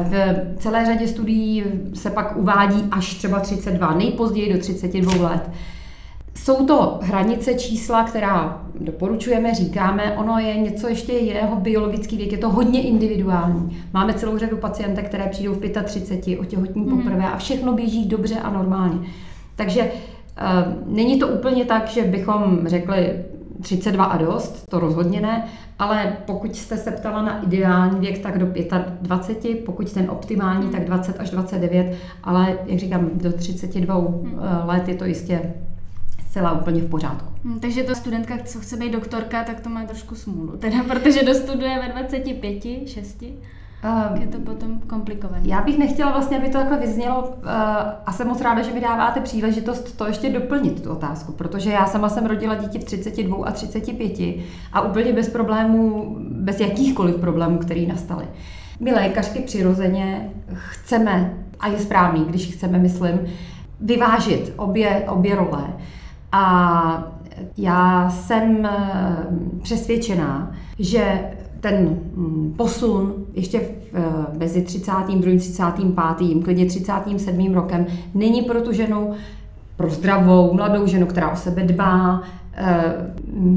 V 0.01 0.35
celé 0.57 0.85
řadě 0.85 1.07
studií 1.07 1.63
se 1.93 2.09
pak 2.09 2.37
uvádí 2.37 2.83
až 2.91 3.13
třeba 3.13 3.39
32, 3.39 3.93
nejpozději 3.93 4.53
do 4.53 4.59
32 4.59 5.29
let. 5.29 5.49
Jsou 6.37 6.65
to 6.65 6.99
hranice 7.01 7.53
čísla, 7.53 8.03
která 8.03 8.61
doporučujeme, 8.79 9.53
říkáme, 9.53 10.17
ono 10.17 10.39
je 10.39 10.57
něco 10.57 10.87
ještě 10.87 11.11
jeho 11.11 11.55
biologický 11.55 12.17
věk, 12.17 12.31
je 12.31 12.37
to 12.37 12.49
hodně 12.49 12.81
individuální. 12.81 13.77
Máme 13.93 14.13
celou 14.13 14.37
řadu 14.37 14.57
pacientek, 14.57 15.05
které 15.05 15.27
přijdou 15.27 15.53
v 15.53 15.83
35, 15.83 16.39
otěhotní 16.39 16.81
mm. 16.81 16.97
poprvé 16.97 17.25
a 17.25 17.37
všechno 17.37 17.73
běží 17.73 18.05
dobře 18.05 18.35
a 18.39 18.49
normálně. 18.49 18.99
Takže 19.55 19.81
uh, 19.83 20.93
není 20.95 21.19
to 21.19 21.27
úplně 21.27 21.65
tak, 21.65 21.87
že 21.87 22.03
bychom 22.03 22.59
řekli 22.65 23.23
32 23.61 24.05
a 24.05 24.17
dost, 24.17 24.65
to 24.69 24.79
rozhodně 24.79 25.21
ne, 25.21 25.47
ale 25.79 26.17
pokud 26.25 26.55
jste 26.55 26.77
se 26.77 26.91
ptala 26.91 27.21
na 27.21 27.43
ideální 27.43 27.99
věk, 27.99 28.19
tak 28.19 28.39
do 28.39 28.47
25, 29.01 29.65
pokud 29.65 29.93
ten 29.93 30.09
optimální, 30.09 30.69
tak 30.69 30.85
20 30.85 31.19
až 31.19 31.29
29, 31.29 31.95
ale 32.23 32.57
jak 32.65 32.79
říkám, 32.79 33.09
do 33.13 33.33
32 33.33 33.95
hmm. 33.95 34.39
Eh, 34.41 34.65
let 34.65 34.87
je 34.87 34.95
to 34.95 35.05
jistě 35.05 35.53
zcela 36.37 36.51
úplně 36.51 36.81
v 36.81 36.89
pořádku. 36.89 37.33
Hmm, 37.43 37.59
takže 37.59 37.83
to 37.83 37.95
studentka, 37.95 38.37
co 38.45 38.59
chce 38.59 38.77
být 38.77 38.91
doktorka, 38.91 39.43
tak 39.43 39.59
to 39.59 39.69
má 39.69 39.83
trošku 39.83 40.15
smůlu, 40.15 40.57
teda 40.59 40.83
protože 40.87 41.23
dostuduje 41.23 41.79
ve 41.79 41.91
25, 41.91 42.87
6. 42.87 43.23
Uh, 43.83 44.21
je 44.21 44.27
to 44.27 44.39
potom 44.39 44.79
komplikované. 44.79 45.41
Já 45.43 45.61
bych 45.61 45.77
nechtěla 45.77 46.11
vlastně, 46.11 46.37
aby 46.37 46.49
to 46.49 46.57
takhle 46.57 46.77
vyznělo 46.77 47.21
uh, 47.27 47.49
a 48.05 48.11
jsem 48.11 48.27
moc 48.27 48.41
ráda, 48.41 48.61
že 48.61 48.73
mi 48.73 48.81
dáváte 48.81 49.21
příležitost 49.21 49.97
to 49.97 50.07
ještě 50.07 50.29
doplnit, 50.29 50.83
tu 50.83 50.91
otázku, 50.91 51.31
protože 51.31 51.71
já 51.71 51.85
sama 51.85 52.09
jsem 52.09 52.25
rodila 52.25 52.55
dítě 52.55 52.79
v 52.79 52.83
32 52.83 53.45
a 53.45 53.51
35 53.51 54.43
a 54.73 54.81
úplně 54.81 55.13
bez 55.13 55.29
problémů, 55.29 56.15
bez 56.19 56.59
jakýchkoliv 56.59 57.15
problémů, 57.15 57.57
které 57.57 57.81
nastaly. 57.81 58.25
My 58.79 58.91
lékařky 58.91 59.39
přirozeně 59.39 60.31
chceme, 60.53 61.33
a 61.59 61.67
je 61.67 61.79
správný, 61.79 62.25
když 62.25 62.53
chceme, 62.53 62.77
myslím, 62.77 63.19
vyvážit 63.81 64.53
obě, 64.55 65.05
obě 65.07 65.35
role. 65.35 65.73
A 66.31 67.17
já 67.57 68.09
jsem 68.09 68.65
eh, 68.65 69.27
přesvědčená, 69.63 70.51
že 70.79 71.19
ten 71.59 71.99
mm, 72.15 72.53
posun 72.57 73.13
ještě 73.33 73.59
v, 73.59 73.63
eh, 73.93 74.37
mezi 74.39 74.61
32. 74.61 75.37
35. 75.37 76.43
klidně 76.43 76.65
37. 76.65 77.53
rokem 77.53 77.85
není 78.13 78.41
pro 78.41 78.61
tu 78.61 78.71
ženu, 78.71 79.13
pro 79.75 79.89
zdravou, 79.89 80.53
mladou 80.53 80.87
ženu, 80.87 81.05
která 81.05 81.31
o 81.31 81.35
sebe 81.35 81.63
dbá, 81.63 82.21
eh, 82.53 82.93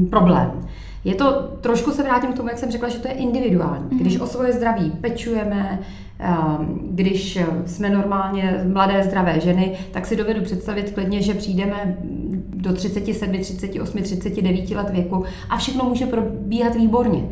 problém. 0.09 0.51
Je 1.03 1.15
to, 1.15 1.31
trošku 1.61 1.91
se 1.91 2.03
vrátím 2.03 2.33
k 2.33 2.37
tomu, 2.37 2.49
jak 2.49 2.57
jsem 2.57 2.71
řekla, 2.71 2.89
že 2.89 2.99
to 2.99 3.07
je 3.07 3.13
individuální. 3.13 3.85
Mhm. 3.89 3.99
Když 3.99 4.19
o 4.19 4.27
svoje 4.27 4.53
zdraví 4.53 4.91
pečujeme, 5.01 5.79
když 6.91 7.39
jsme 7.65 7.89
normálně 7.89 8.63
mladé, 8.73 9.03
zdravé 9.03 9.39
ženy, 9.39 9.77
tak 9.91 10.05
si 10.05 10.15
dovedu 10.15 10.41
představit 10.41 10.91
klidně, 10.91 11.21
že 11.21 11.33
přijdeme 11.33 11.97
do 12.55 12.73
37, 12.73 13.39
38, 13.39 14.01
39 14.01 14.71
let 14.71 14.89
věku 14.89 15.25
a 15.49 15.57
všechno 15.57 15.85
může 15.85 16.05
probíhat 16.05 16.75
výborně 16.75 17.23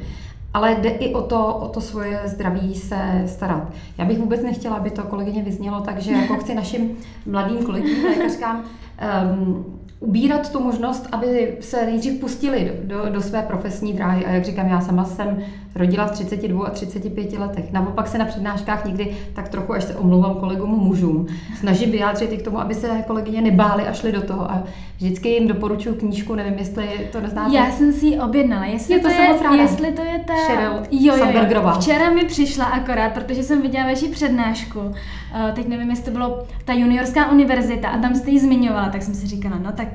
ale 0.53 0.75
jde 0.75 0.89
i 0.89 1.13
o 1.13 1.21
to, 1.21 1.55
o 1.55 1.67
to 1.67 1.81
svoje 1.81 2.21
zdraví 2.25 2.75
se 2.75 3.23
starat. 3.25 3.71
Já 3.97 4.05
bych 4.05 4.19
vůbec 4.19 4.43
nechtěla, 4.43 4.75
aby 4.75 4.89
to 4.89 5.03
kolegyně 5.03 5.43
vyznělo 5.43 5.81
tak, 5.81 6.01
že 6.01 6.11
jako 6.11 6.37
chci 6.37 6.55
našim 6.55 6.97
mladým 7.25 7.65
kolegům 7.65 8.05
lékařkám 8.05 8.63
um, 9.01 9.79
ubírat 9.99 10.51
tu 10.51 10.59
možnost, 10.63 11.07
aby 11.11 11.57
se 11.59 11.85
nejdřív 11.85 12.19
pustili 12.19 12.71
do, 12.83 12.97
do, 12.97 13.09
do 13.09 13.21
své 13.21 13.41
profesní 13.41 13.93
dráhy. 13.93 14.25
A 14.25 14.31
jak 14.31 14.45
říkám, 14.45 14.67
já 14.67 14.81
sama 14.81 15.05
jsem 15.05 15.37
rodila 15.75 16.07
v 16.07 16.11
32 16.11 16.67
a 16.67 16.69
35 16.69 17.39
letech. 17.39 17.71
Naopak 17.71 18.07
se 18.07 18.17
na 18.17 18.25
přednáškách 18.25 18.85
někdy 18.85 19.17
tak 19.33 19.49
trochu, 19.49 19.73
až 19.73 19.83
se 19.83 19.95
omlouvám 19.95 20.35
kolegům 20.35 20.69
mužům, 20.69 21.27
snažím 21.59 21.91
vyjádřit 21.91 22.31
i 22.31 22.37
k 22.37 22.41
tomu, 22.41 22.59
aby 22.59 22.73
se 22.73 23.03
kolegyně 23.07 23.41
nebály 23.41 23.83
a 23.83 23.93
šly 23.93 24.11
do 24.11 24.21
toho. 24.21 24.51
A 24.51 24.63
vždycky 24.97 25.29
jim 25.29 25.47
doporučuji 25.47 25.95
knížku, 25.95 26.35
nevím, 26.35 26.53
jestli 26.53 27.09
to 27.11 27.21
neznáte. 27.21 27.55
Já 27.55 27.71
jsem 27.71 27.93
si 27.93 28.05
ji 28.05 28.19
objednala. 28.19 28.65
Jestli 28.65 28.93
Je 28.93 28.99
to 28.99 29.07
to, 29.07 29.13
je, 29.13 29.43
ráda. 29.43 29.55
jestli 29.55 29.91
to 29.91 30.01
je 30.01 30.19
ta... 30.27 30.33
Sheryl 30.47 30.71
jo, 30.91 31.15
jo, 31.17 31.25
jo. 31.53 31.71
Včera 31.79 32.09
mi 32.09 32.25
přišla 32.25 32.65
akorát, 32.65 33.13
protože 33.13 33.43
jsem 33.43 33.61
viděla 33.61 33.85
vaši 33.85 34.07
přednášku. 34.07 34.79
Uh, 34.79 35.51
teď 35.53 35.67
nevím, 35.67 35.89
jestli 35.89 36.05
to 36.05 36.11
bylo 36.11 36.43
ta 36.65 36.73
juniorská 36.73 37.31
univerzita 37.31 37.89
a 37.89 37.97
tam 37.97 38.15
jste 38.15 38.31
ji 38.31 38.39
zmiňovala, 38.39 38.88
tak 38.89 39.03
jsem 39.03 39.13
si 39.15 39.27
říkala, 39.27 39.57
no 39.57 39.71
tak 39.71 39.87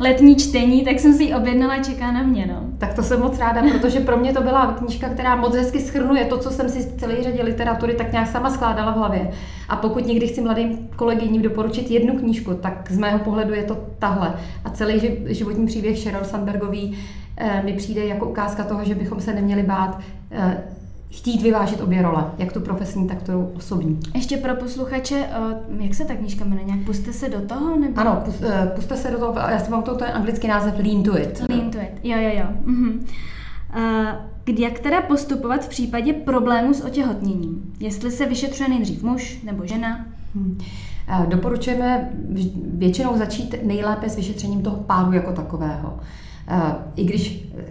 letní 0.00 0.36
čtení, 0.36 0.84
tak 0.84 0.98
jsem 0.98 1.14
si 1.14 1.22
ji 1.22 1.34
objednala, 1.34 1.82
čeká 1.82 2.12
na 2.12 2.22
mě, 2.22 2.46
no. 2.46 2.60
Tak 2.78 2.94
to 2.94 3.02
jsem 3.02 3.20
moc 3.20 3.38
ráda, 3.38 3.62
protože 3.72 4.00
pro 4.00 4.16
mě 4.16 4.32
to 4.32 4.42
byla 4.42 4.72
knížka, 4.72 5.08
která 5.08 5.36
moc 5.36 5.54
hezky 5.54 5.80
schrnuje 5.80 6.24
to, 6.24 6.38
co 6.38 6.50
jsem 6.50 6.68
si 6.68 6.82
z 6.82 6.94
celé 6.94 7.22
řadě 7.22 7.42
literatury 7.42 7.94
tak 7.94 8.12
nějak 8.12 8.28
sama 8.28 8.50
skládala 8.50 8.92
v 8.92 8.96
hlavě. 8.96 9.30
A 9.68 9.76
pokud 9.76 10.06
někdy 10.06 10.26
chci 10.26 10.40
mladým 10.40 10.88
kolegyním 10.96 11.42
doporučit 11.42 11.90
jednu 11.90 12.18
knížku, 12.18 12.54
tak 12.54 12.90
z 12.90 12.98
mého 12.98 13.18
pohledu 13.18 13.54
je 13.54 13.62
to 13.62 13.78
tahle. 13.98 14.34
A 14.64 14.70
celý 14.70 14.94
ži- 14.94 15.26
životní 15.26 15.66
příběh 15.66 15.98
Sheryl 15.98 16.24
Sandbergový 16.24 16.98
eh, 17.36 17.62
mi 17.64 17.72
přijde 17.72 18.06
jako 18.06 18.26
ukázka 18.26 18.64
toho, 18.64 18.84
že 18.84 18.94
bychom 18.94 19.20
se 19.20 19.34
neměli 19.34 19.62
bát 19.62 20.00
eh, 20.30 20.62
chtít 21.10 21.42
vyvážit 21.42 21.80
obě 21.80 22.02
role, 22.02 22.24
jak 22.38 22.52
tu 22.52 22.60
profesní, 22.60 23.08
tak 23.08 23.22
tu 23.22 23.50
osobní. 23.56 24.00
Ještě 24.14 24.36
pro 24.36 24.54
posluchače, 24.54 25.24
uh, 25.74 25.82
jak 25.82 25.94
se 25.94 26.04
ta 26.04 26.14
knížka 26.14 26.44
jmenuje? 26.44 26.64
Nějak 26.64 26.80
puste 26.80 27.12
se 27.12 27.28
do 27.28 27.40
toho? 27.40 27.76
Nebo? 27.78 28.00
Ano, 28.00 28.22
eh, 28.42 28.72
puste 28.74 28.96
se 28.96 29.10
do 29.10 29.18
toho, 29.18 29.34
já 29.50 29.58
si 29.58 29.70
mám 29.70 29.82
to, 29.82 29.96
to 29.96 30.04
je 30.04 30.12
anglický 30.12 30.48
název 30.48 30.74
Lean 30.78 31.02
to 31.02 31.18
it. 31.18 31.42
Lean 31.48 31.70
to 31.70 31.78
it. 31.78 31.90
Jo, 32.04 32.16
jo, 32.20 32.30
jo. 32.34 32.44
Mhm. 32.64 33.06
Uh, 33.76 33.82
kdy- 34.44 34.62
jak 34.62 34.78
teda 34.78 35.02
postupovat 35.02 35.64
v 35.64 35.68
případě 35.68 36.12
problému 36.12 36.74
s 36.74 36.80
otěhotněním? 36.84 37.72
Jestli 37.80 38.10
se 38.10 38.26
vyšetřuje 38.26 38.68
nejdřív 38.68 39.02
muž 39.02 39.40
nebo 39.44 39.66
žena? 39.66 40.06
Hmm. 40.34 40.58
Eh, 41.08 41.26
Doporučujeme 41.28 42.10
většinou 42.74 43.18
začít 43.18 43.54
nejlépe 43.62 44.08
s 44.08 44.16
vyšetřením 44.16 44.62
toho 44.62 44.76
páru 44.76 45.12
jako 45.12 45.32
takového. 45.32 45.98
Eh, 46.48 46.60
I 46.96 47.04
když 47.04 47.48
eh, 47.58 47.62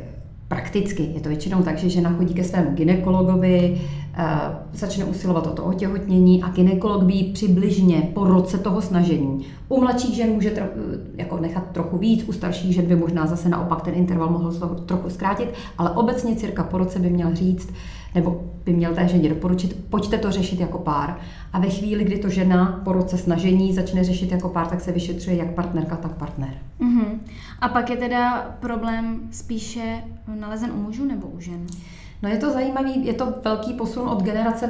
prakticky 0.47 1.03
je 1.13 1.21
to 1.21 1.29
většinou 1.29 1.63
tak, 1.63 1.77
že 1.77 1.89
žena 1.89 2.09
chodí 2.09 2.33
ke 2.33 2.43
svému 2.43 2.71
ginekologovi, 2.71 3.81
eh, 4.13 4.25
začne 4.73 5.05
usilovat 5.05 5.47
o 5.47 5.49
to 5.49 5.63
otěhotnění 5.63 6.43
a 6.43 6.49
ginekolog 6.49 7.03
by 7.03 7.13
přibližně 7.33 8.11
po 8.13 8.23
roce 8.23 8.57
toho 8.57 8.81
snažení. 8.81 9.45
U 9.69 9.81
mladších 9.81 10.15
žen 10.15 10.29
může 10.29 10.49
tro, 10.49 10.63
jako 11.17 11.37
nechat 11.37 11.63
trochu 11.71 11.97
víc, 11.97 12.23
u 12.27 12.31
starších 12.31 12.75
žen 12.75 12.85
by 12.85 12.95
možná 12.95 13.25
zase 13.25 13.49
naopak 13.49 13.81
ten 13.81 13.93
interval 13.93 14.29
mohl 14.29 14.51
tro- 14.51 14.75
trochu 14.85 15.09
zkrátit, 15.09 15.49
ale 15.77 15.89
obecně 15.89 16.35
cirka 16.35 16.63
po 16.63 16.77
roce 16.77 16.99
by 16.99 17.09
měl 17.09 17.35
říct, 17.35 17.73
nebo 18.15 18.41
by 18.65 18.73
měl 18.73 18.95
té 18.95 19.07
ženě 19.07 19.29
doporučit, 19.29 19.85
pojďte 19.89 20.17
to 20.17 20.31
řešit 20.31 20.59
jako 20.59 20.77
pár. 20.77 21.17
A 21.53 21.59
ve 21.59 21.69
chvíli, 21.69 22.03
kdy 22.03 22.17
to 22.17 22.29
žena 22.29 22.81
po 22.83 22.91
roce 22.91 23.17
snažení 23.17 23.73
začne 23.73 24.03
řešit 24.03 24.31
jako 24.31 24.49
pár, 24.49 24.67
tak 24.67 24.81
se 24.81 24.91
vyšetřuje 24.91 25.35
jak 25.35 25.53
partnerka, 25.53 25.95
tak 25.95 26.11
partner. 26.11 26.53
Mhm. 26.79 27.21
A 27.61 27.69
pak 27.69 27.89
je 27.89 27.97
teda 27.97 28.55
problém 28.59 29.19
spíše 29.31 30.03
nalezen 30.39 30.71
u 30.71 30.81
mužů 30.81 31.05
nebo 31.05 31.27
u 31.27 31.39
žen? 31.39 31.67
No 32.25 32.31
je 32.31 32.37
to 32.37 32.51
zajímavý, 32.51 33.05
je 33.05 33.13
to 33.13 33.33
velký 33.43 33.73
posun 33.73 34.07
od 34.09 34.23
generace 34.23 34.69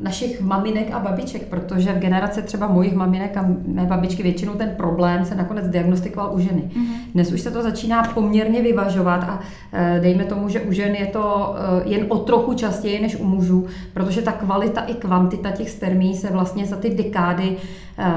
našich 0.00 0.40
maminek 0.40 0.90
a 0.92 0.98
babiček, 0.98 1.46
protože 1.46 1.92
v 1.92 1.98
generace 1.98 2.42
třeba 2.42 2.66
mojich 2.66 2.94
maminek 2.94 3.36
a 3.36 3.46
mé 3.66 3.84
babičky 3.84 4.22
většinou 4.22 4.52
ten 4.52 4.74
problém 4.76 5.24
se 5.24 5.34
nakonec 5.34 5.68
diagnostikoval 5.68 6.34
u 6.34 6.38
ženy. 6.38 6.70
Dnes 7.14 7.32
už 7.32 7.40
se 7.40 7.50
to 7.50 7.62
začíná 7.62 8.02
poměrně 8.02 8.62
vyvažovat 8.62 9.24
a 9.24 9.40
eh, 9.72 9.98
dejme 10.02 10.24
tomu, 10.24 10.48
že 10.48 10.60
u 10.60 10.72
žen 10.72 10.94
je 10.94 11.06
to 11.06 11.54
eh, 11.56 11.88
jen 11.88 12.06
o 12.08 12.18
trochu 12.18 12.54
častěji 12.54 13.02
než 13.02 13.16
u 13.16 13.24
mužů, 13.24 13.66
protože 13.94 14.22
ta 14.22 14.32
kvalita 14.32 14.80
i 14.80 14.94
kvantita 14.94 15.50
těch 15.50 15.70
spermí 15.70 16.16
se 16.16 16.30
vlastně 16.30 16.66
za 16.66 16.76
ty 16.76 16.90
dekády 16.90 17.56
eh, 17.98 18.12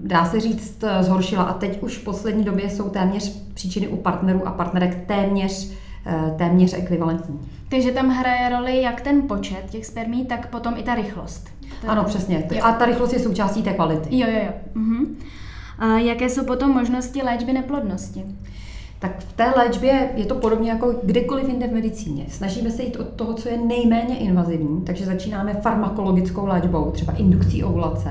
dá 0.00 0.24
se 0.24 0.40
říct, 0.40 0.84
zhoršila 1.00 1.42
a 1.42 1.52
teď 1.52 1.82
už 1.82 1.98
v 1.98 2.04
poslední 2.04 2.44
době 2.44 2.70
jsou 2.70 2.88
téměř 2.88 3.42
příčiny 3.54 3.88
u 3.88 3.96
partnerů 3.96 4.48
a 4.48 4.50
partnerek 4.50 5.04
téměř, 5.06 5.81
téměř 6.38 6.74
ekvivalentní. 6.74 7.40
Takže 7.68 7.90
tam 7.92 8.08
hraje 8.08 8.48
roli 8.48 8.82
jak 8.82 9.00
ten 9.00 9.22
počet 9.22 9.64
těch 9.70 9.86
spermí, 9.86 10.24
tak 10.24 10.48
potom 10.50 10.74
i 10.76 10.82
ta 10.82 10.94
rychlost. 10.94 11.48
To- 11.80 11.90
Ano, 11.90 12.04
přesně. 12.04 12.44
Jo. 12.52 12.60
A 12.64 12.72
ta 12.72 12.84
rychlost 12.84 13.12
je 13.12 13.18
součástí 13.18 13.62
té 13.62 13.72
kvality. 13.72 14.18
Jo, 14.18 14.26
jo, 14.30 14.38
jo. 14.46 14.52
Mhm. 14.74 15.16
A 15.78 15.86
jaké 15.98 16.28
jsou 16.28 16.44
potom 16.44 16.70
možnosti 16.70 17.22
léčby 17.22 17.52
neplodnosti? 17.52 18.24
Tak 18.98 19.18
v 19.20 19.32
té 19.32 19.50
léčbě 19.56 20.10
je 20.16 20.24
to 20.26 20.34
podobně 20.34 20.70
jako 20.70 20.94
kdekoliv 21.04 21.48
jinde 21.48 21.66
v 21.68 21.72
medicíně. 21.72 22.24
Snažíme 22.28 22.70
se 22.70 22.82
jít 22.82 22.96
od 22.96 23.08
toho, 23.08 23.34
co 23.34 23.48
je 23.48 23.56
nejméně 23.58 24.18
invazivní, 24.18 24.80
takže 24.84 25.04
začínáme 25.06 25.54
farmakologickou 25.54 26.46
léčbou, 26.46 26.90
třeba 26.90 27.12
indukcí 27.12 27.64
ovulace, 27.64 28.10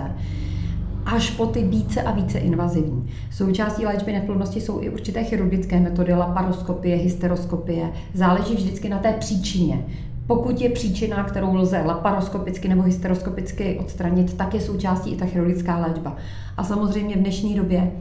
až 1.06 1.30
po 1.32 1.46
ty 1.46 1.64
více 1.64 2.02
a 2.02 2.12
více 2.12 2.40
invazivní. 2.40 3.10
Součástí 3.32 3.86
léčby 3.86 4.14
neplodnosti 4.14 4.62
jsou 4.62 4.82
i 4.82 4.90
určité 4.90 5.24
chirurgické 5.24 5.80
metody, 5.80 6.14
laparoskopie, 6.14 6.96
hysteroskopie. 6.96 7.92
Záleží 8.14 8.56
vždycky 8.56 8.90
na 8.90 9.00
té 9.00 9.14
příčině. 9.14 9.86
Pokud 10.28 10.62
je 10.62 10.70
příčina, 10.70 11.24
kterou 11.24 11.56
lze 11.56 11.84
laparoskopicky 11.86 12.68
nebo 12.68 12.82
hysteroskopicky 12.82 13.78
odstranit, 13.80 14.34
tak 14.34 14.54
je 14.54 14.62
součástí 14.62 15.12
i 15.12 15.16
ta 15.16 15.26
chirurgická 15.26 15.78
léčba. 15.78 16.16
A 16.58 16.64
samozřejmě 16.64 17.16
v 17.16 17.20
dnešní 17.20 17.56
době 17.56 17.92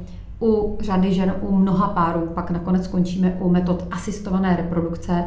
u 0.43 0.79
řady 0.81 1.15
žen, 1.15 1.35
u 1.41 1.57
mnoha 1.57 1.89
párů, 1.89 2.27
pak 2.35 2.51
nakonec 2.51 2.85
skončíme 2.85 3.37
u 3.41 3.51
metod 3.51 3.87
asistované 3.91 4.57
reprodukce, 4.57 5.25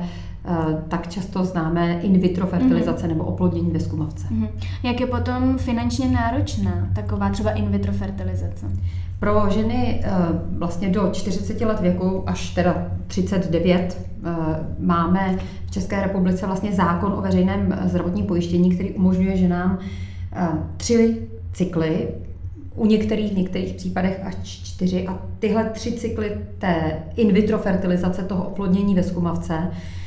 tak 0.88 1.08
často 1.08 1.46
známe 1.46 2.00
in 2.02 2.20
vitro 2.20 2.48
fertilizace 2.48 3.06
mm-hmm. 3.06 3.10
nebo 3.10 3.24
oplodnění 3.24 3.72
ve 3.72 3.80
zkumavce. 3.80 4.28
Mhm. 4.30 4.48
Jak 4.84 5.00
je 5.00 5.08
potom 5.08 5.58
finančně 5.58 6.10
náročná 6.10 6.88
taková 6.96 7.30
třeba 7.30 7.52
in 7.52 7.70
vitro 7.70 7.92
fertilizace? 7.92 8.66
Pro 9.20 9.50
ženy 9.50 10.02
eh, 10.04 10.12
vlastně 10.58 10.90
do 10.90 11.10
40 11.12 11.62
let 11.62 11.80
věku 11.80 12.24
až 12.26 12.50
teda 12.50 12.88
39 13.08 14.08
eh, 14.24 14.32
máme 14.80 15.38
v 15.66 15.72
České 15.72 16.02
republice 16.02 16.46
vlastně 16.46 16.74
zákon 16.74 17.14
o 17.14 17.22
veřejném 17.22 17.80
zdravotním 17.86 18.26
pojištění, 18.26 18.76
který 18.76 18.92
umožňuje 18.92 19.38
ženám 19.38 19.80
eh, 20.34 20.48
tři 20.78 21.28
cykly, 21.54 22.08
u 22.76 22.86
některých, 22.86 23.34
v 23.34 23.38
některých 23.38 23.74
případech 23.74 24.22
až 24.26 24.36
čtyři 24.44 25.08
a 25.08 25.20
tyhle 25.40 25.70
tři 25.70 25.92
cykly 25.92 26.38
té 26.58 27.04
in 27.16 27.34
vitro 27.34 27.58
fertilizace, 27.58 28.24
toho 28.24 28.44
oplodnění 28.44 28.96
ve 28.96 29.04
zkumavce, 29.04 29.54
eh, 29.56 30.03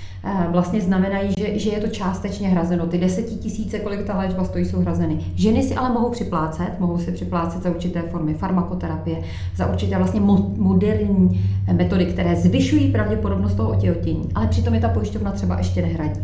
vlastně 0.51 0.81
znamenají, 0.81 1.29
že, 1.39 1.59
že 1.59 1.71
je 1.71 1.81
to 1.81 1.87
částečně 1.87 2.49
hrazeno. 2.49 2.87
Ty 2.87 2.99
desetitisíce, 2.99 3.79
kolik 3.79 4.03
ta 4.03 4.19
léčba 4.19 4.45
stojí, 4.45 4.65
jsou 4.65 4.81
hrazeny. 4.81 5.19
Ženy 5.35 5.63
si 5.63 5.75
ale 5.75 5.91
mohou 5.91 6.11
připlácet, 6.11 6.81
mohou 6.81 6.99
si 6.99 7.13
připlácet 7.13 7.63
za 7.63 7.71
určité 7.71 8.03
formy 8.03 8.35
farmakoterapie, 8.35 9.23
za 9.57 9.67
určité 9.67 9.97
vlastně 9.97 10.21
mo- 10.21 10.57
moderní 10.57 11.41
eh, 11.69 11.73
metody, 11.73 12.07
které 12.07 12.37
zvyšují 12.37 12.93
pravděpodobnost 12.93 13.55
toho 13.55 13.71
otěhotnění, 13.71 14.29
ale 14.35 14.47
přitom 14.47 14.75
je 14.75 14.81
ta 14.81 14.89
pojišťovna 14.89 15.31
třeba 15.31 15.59
ještě 15.59 15.83
nehradí. 15.83 16.21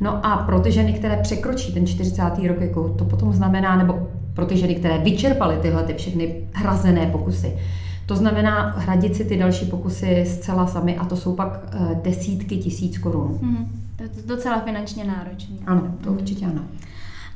No 0.00 0.26
a 0.26 0.36
pro 0.36 0.60
ty 0.60 0.72
ženy, 0.72 0.92
které 0.92 1.16
překročí 1.16 1.72
ten 1.72 1.86
40. 1.86 2.22
rok 2.22 2.58
věku, 2.58 2.94
to 2.98 3.04
potom 3.04 3.32
znamená, 3.32 3.76
nebo 3.76 4.08
pro 4.34 4.46
ty 4.46 4.56
ženy, 4.56 4.74
které 4.74 4.98
vyčerpaly 4.98 5.56
tyhle 5.62 5.82
ty 5.82 5.94
všechny 5.94 6.34
hrazené 6.52 7.06
pokusy, 7.06 7.52
to 8.08 8.16
znamená 8.16 8.74
hradit 8.76 9.16
si 9.16 9.24
ty 9.24 9.36
další 9.36 9.66
pokusy 9.66 10.24
zcela 10.26 10.66
sami 10.66 10.96
a 10.96 11.04
to 11.04 11.16
jsou 11.16 11.34
pak 11.34 11.60
eh, 11.72 12.00
desítky 12.02 12.56
tisíc 12.56 12.98
korun. 12.98 13.38
Mhm. 13.42 13.82
To 13.96 14.02
je 14.02 14.08
docela 14.26 14.60
finančně 14.60 15.04
náročné. 15.04 15.56
Ano, 15.66 15.94
to 16.04 16.12
určitě 16.12 16.46
ano. 16.46 16.62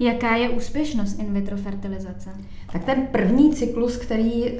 Jaká 0.01 0.37
je 0.37 0.51
úspěšnost 0.51 1.19
in 1.19 1.33
vitro 1.33 1.57
fertilizace? 1.57 2.31
Tak 2.73 2.85
ten 2.85 3.07
první 3.13 3.55
cyklus, 3.55 3.97
který 3.97 4.43
uh, 4.43 4.59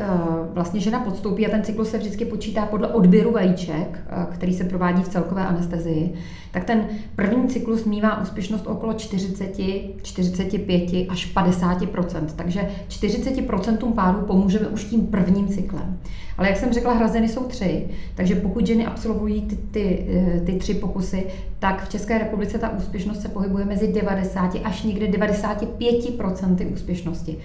vlastně 0.53 0.81
žena 0.81 1.01
podstoupí, 1.01 1.47
a 1.47 1.51
ten 1.51 1.65
cyklus 1.65 1.91
se 1.91 1.99
vždycky 1.99 2.25
počítá 2.25 2.67
podle 2.67 2.89
odběru 2.89 3.33
vajíček, 3.33 4.05
uh, 4.17 4.35
který 4.35 4.55
se 4.55 4.65
provádí 4.65 5.03
v 5.03 5.09
celkové 5.09 5.47
anestezii, 5.47 6.15
tak 6.51 6.65
ten 6.65 6.89
první 7.17 7.49
cyklus 7.49 7.85
mívá 7.85 8.21
úspěšnost 8.21 8.67
okolo 8.67 8.93
40, 8.93 9.57
45 10.03 11.07
až 11.09 11.35
50% 11.35 12.27
Takže 12.37 12.69
40% 12.89 13.93
párů 13.93 14.21
pomůžeme 14.27 14.69
už 14.69 14.85
tím 14.85 15.07
prvním 15.07 15.49
cyklem. 15.49 15.99
Ale 16.39 16.49
jak 16.49 16.57
jsem 16.57 16.73
řekla, 16.73 16.93
hrazeny 16.93 17.29
jsou 17.29 17.45
tři, 17.45 17.89
takže 18.15 18.35
pokud 18.35 18.67
ženy 18.67 18.87
absolvují 18.87 19.43
ty, 19.43 19.57
ty, 19.57 20.07
eh, 20.11 20.41
ty 20.41 20.53
tři 20.53 20.75
pokusy, 20.75 21.27
tak 21.59 21.85
v 21.85 21.89
České 21.89 22.19
republice 22.19 22.59
ta 22.59 22.69
úspěšnost 22.69 23.23
se 23.23 23.29
pohybuje 23.29 23.65
mezi 23.65 23.93
90 23.93 24.61
až 24.65 24.83
někde 24.83 25.07
95% 25.07 26.73
úspěšnosti. 26.73 27.39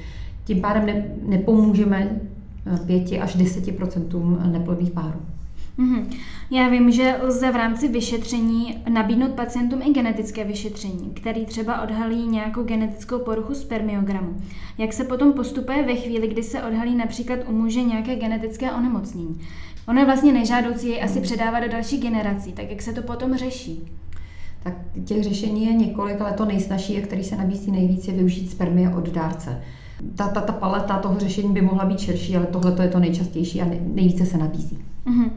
Tím 0.47 0.61
pádem 0.61 0.85
ne, 0.85 1.05
nepomůžeme 1.25 2.19
5 2.85 3.21
až 3.21 3.37
10% 3.37 4.51
neplodných 4.51 4.91
párů. 4.91 5.19
Mhm. 5.77 6.09
Já 6.51 6.69
vím, 6.69 6.91
že 6.91 7.15
lze 7.21 7.51
v 7.51 7.55
rámci 7.55 7.87
vyšetření 7.87 8.83
nabídnout 8.89 9.31
pacientům 9.31 9.81
i 9.81 9.93
genetické 9.93 10.43
vyšetření, 10.43 11.11
který 11.13 11.45
třeba 11.45 11.81
odhalí 11.81 12.27
nějakou 12.27 12.63
genetickou 12.63 13.19
poruchu 13.19 13.55
spermiogramu. 13.55 14.37
Jak 14.77 14.93
se 14.93 15.03
potom 15.03 15.33
postupuje 15.33 15.83
ve 15.83 15.95
chvíli, 15.95 16.27
kdy 16.27 16.43
se 16.43 16.63
odhalí 16.63 16.95
například 16.95 17.39
u 17.49 17.51
muže 17.51 17.83
nějaké 17.83 18.15
genetické 18.15 18.71
onemocnění? 18.71 19.41
Ono 19.87 19.99
je 19.99 20.05
vlastně 20.05 20.33
nežádoucí 20.33 20.87
jej 20.87 21.03
asi 21.03 21.21
předávat 21.21 21.59
do 21.59 21.67
dalších 21.67 22.01
generací, 22.01 22.53
tak 22.53 22.69
jak 22.69 22.81
se 22.81 22.93
to 22.93 23.01
potom 23.01 23.37
řeší? 23.37 23.87
tak 24.63 24.73
těch 25.05 25.23
řešení 25.23 25.65
je 25.65 25.73
několik, 25.73 26.21
ale 26.21 26.33
to 26.33 26.45
nejsnažší, 26.45 26.97
a 26.97 27.01
který 27.01 27.23
se 27.23 27.35
nabízí 27.35 27.71
nejvíc, 27.71 28.07
je 28.07 28.13
využít 28.13 28.51
spermie 28.51 28.89
od 28.95 29.09
dárce. 29.09 29.61
Ta, 30.15 30.27
ta, 30.27 30.41
ta 30.41 30.53
paleta 30.53 30.97
toho 30.97 31.19
řešení 31.19 31.53
by 31.53 31.61
mohla 31.61 31.85
být 31.85 31.99
širší, 31.99 32.37
ale 32.37 32.45
tohle 32.45 32.75
je 32.81 32.89
to 32.89 32.99
nejčastější 32.99 33.61
a 33.61 33.65
nejvíce 33.93 34.25
se 34.25 34.37
nabízí. 34.37 34.77
Mm-hmm. 35.07 35.29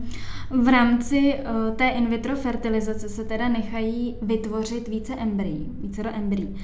V 0.50 0.68
rámci 0.68 1.34
uh, 1.34 1.76
té 1.76 1.88
in 1.88 2.06
vitro 2.06 2.36
fertilizace 2.36 3.08
se 3.08 3.24
teda 3.24 3.48
nechají 3.48 4.14
vytvořit 4.22 4.88
více 4.88 5.14
embryí, 5.14 5.66
více 5.82 6.02
do 6.02 6.10
embryí, 6.14 6.56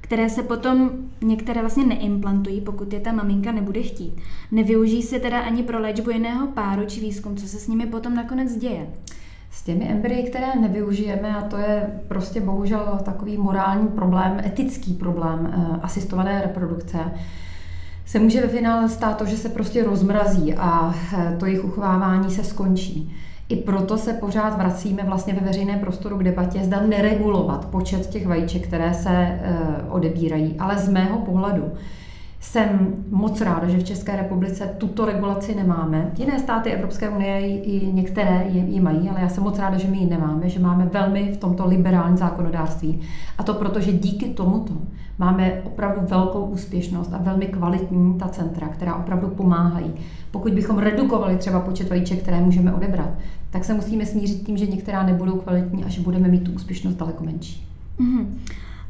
které 0.00 0.30
se 0.30 0.42
potom 0.42 0.90
některé 1.22 1.60
vlastně 1.60 1.86
neimplantují, 1.86 2.60
pokud 2.60 2.92
je 2.92 3.00
ta 3.00 3.12
maminka 3.12 3.52
nebude 3.52 3.82
chtít. 3.82 4.12
Nevyužijí 4.52 5.02
se 5.02 5.20
teda 5.20 5.40
ani 5.40 5.62
pro 5.62 5.80
léčbu 5.80 6.10
jiného 6.10 6.46
páru 6.46 6.86
či 6.86 7.00
výzkum, 7.00 7.36
co 7.36 7.48
se 7.48 7.58
s 7.58 7.68
nimi 7.68 7.86
potom 7.86 8.14
nakonec 8.14 8.56
děje. 8.56 8.86
S 9.50 9.62
těmi 9.62 9.84
embryi, 9.84 10.22
které 10.22 10.54
nevyužijeme, 10.60 11.36
a 11.36 11.42
to 11.42 11.56
je 11.56 12.00
prostě 12.08 12.40
bohužel 12.40 12.98
takový 13.04 13.36
morální 13.36 13.88
problém, 13.88 14.40
etický 14.46 14.94
problém 14.94 15.54
uh, 15.56 15.76
asistované 15.82 16.42
reprodukce, 16.42 16.98
se 18.06 18.18
může 18.18 18.40
ve 18.40 18.48
finále 18.48 18.88
stát 18.88 19.16
to, 19.16 19.26
že 19.26 19.36
se 19.36 19.48
prostě 19.48 19.84
rozmrazí 19.84 20.54
a 20.54 20.94
eh, 21.18 21.36
to 21.38 21.46
jejich 21.46 21.64
uchovávání 21.64 22.30
se 22.30 22.44
skončí. 22.44 23.16
I 23.50 23.56
proto 23.56 23.98
se 23.98 24.12
pořád 24.12 24.58
vracíme 24.58 25.02
vlastně 25.02 25.34
ve 25.34 25.46
veřejném 25.46 25.78
prostoru 25.78 26.18
k 26.18 26.22
debatě, 26.22 26.64
zda 26.64 26.80
neregulovat 26.80 27.64
počet 27.64 28.06
těch 28.06 28.26
vajíček, 28.26 28.66
které 28.66 28.94
se 28.94 29.10
e, 29.10 29.38
odebírají. 29.88 30.56
Ale 30.58 30.78
z 30.78 30.88
mého 30.88 31.18
pohledu 31.18 31.72
jsem 32.40 32.94
moc 33.10 33.40
ráda, 33.40 33.68
že 33.68 33.78
v 33.78 33.84
České 33.84 34.16
republice 34.16 34.74
tuto 34.78 35.04
regulaci 35.04 35.54
nemáme. 35.54 36.10
Jiné 36.18 36.38
státy 36.38 36.70
Evropské 36.70 37.08
unie 37.08 37.56
i 37.56 37.92
některé 37.92 38.44
ji 38.48 38.80
mají, 38.80 39.08
ale 39.08 39.20
já 39.20 39.28
jsem 39.28 39.44
moc 39.44 39.58
ráda, 39.58 39.78
že 39.78 39.88
my 39.88 39.98
ji 39.98 40.06
nemáme, 40.06 40.48
že 40.48 40.60
máme 40.60 40.86
velmi 40.92 41.32
v 41.32 41.36
tomto 41.36 41.66
liberální 41.66 42.16
zákonodárství. 42.16 43.00
A 43.38 43.42
to 43.42 43.54
proto, 43.54 43.80
že 43.80 43.92
díky 43.92 44.26
tomuto 44.26 44.72
máme 45.18 45.62
opravdu 45.64 46.00
velkou 46.06 46.44
úspěšnost 46.44 47.12
a 47.14 47.18
velmi 47.18 47.46
kvalitní 47.46 48.18
ta 48.18 48.28
centra, 48.28 48.68
která 48.68 48.94
opravdu 48.94 49.28
pomáhají. 49.28 49.92
Pokud 50.30 50.52
bychom 50.52 50.78
redukovali 50.78 51.36
třeba 51.36 51.60
počet 51.60 51.90
vajíček, 51.90 52.22
které 52.22 52.40
můžeme 52.40 52.72
odebrat, 52.72 53.10
tak 53.50 53.64
se 53.64 53.74
musíme 53.74 54.06
smířit 54.06 54.46
tím, 54.46 54.56
že 54.56 54.66
některá 54.66 55.02
nebudou 55.02 55.38
kvalitní 55.38 55.84
a 55.84 55.88
že 55.88 56.00
budeme 56.00 56.28
mít 56.28 56.44
tu 56.44 56.52
úspěšnost 56.52 56.94
daleko 56.94 57.24
menší. 57.24 57.66
Mm-hmm. 58.00 58.26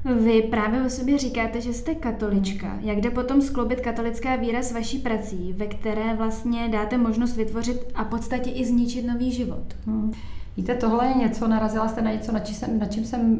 Vy 0.05 0.43
právě 0.43 0.83
o 0.83 0.91
sobě 0.91 1.19
říkáte, 1.19 1.61
že 1.61 1.73
jste 1.73 1.95
katolička. 1.95 2.79
Jak 2.81 3.01
jde 3.01 3.11
potom 3.11 3.43
skloubit 3.43 3.81
katolická 3.81 4.37
víra 4.37 4.63
s 4.63 4.73
vaší 4.73 4.99
prací, 4.99 5.55
ve 5.57 5.67
které 5.67 6.15
vlastně 6.17 6.69
dáte 6.69 6.99
možnost 6.99 7.37
vytvořit 7.37 7.81
a 7.95 8.05
podstatě 8.05 8.51
i 8.51 8.65
zničit 8.65 9.07
nový 9.07 9.33
život? 9.33 9.65
Hmm. 9.87 10.13
Víte, 10.57 10.75
tohle 10.75 11.07
je 11.07 11.15
něco, 11.15 11.49
narazila 11.49 11.89
jste 11.89 12.03
na 12.03 12.13
něco, 12.13 12.33
na, 12.33 12.39
čím 12.39 12.55
jsem, 12.55 12.79
na 12.79 12.87
čím 12.87 13.05
jsem 13.05 13.37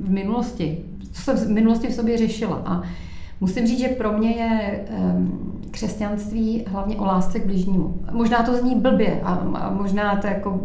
v 0.00 0.10
minulosti, 0.10 0.84
co 1.12 1.22
jsem 1.22 1.36
v 1.36 1.48
minulosti 1.48 1.86
v 1.86 1.94
sobě 1.94 2.18
řešila. 2.18 2.62
A 2.66 2.82
musím 3.40 3.66
říct, 3.66 3.80
že 3.80 3.88
pro 3.88 4.18
mě 4.18 4.30
je 4.30 4.84
um, 4.98 5.62
křesťanství 5.70 6.64
hlavně 6.66 6.96
o 6.96 7.04
lásce 7.04 7.40
k 7.40 7.46
bližnímu. 7.46 7.94
Možná 8.12 8.42
to 8.42 8.56
zní 8.56 8.74
blbě 8.74 9.20
a, 9.22 9.34
a 9.34 9.70
možná 9.70 10.16
to 10.16 10.26
jako, 10.26 10.60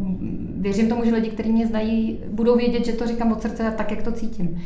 věřím 0.58 0.90
tomu, 0.90 1.06
že 1.06 1.16
lidi, 1.16 1.30
kteří 1.30 1.52
mě 1.52 1.68
znají, 1.68 2.20
budou 2.30 2.56
vědět, 2.56 2.86
že 2.86 2.94
to 2.94 3.08
říkám 3.08 3.32
od 3.32 3.42
srdce 3.42 3.74
tak, 3.78 3.92
jak 3.92 4.04
to 4.04 4.12
cítím. 4.12 4.62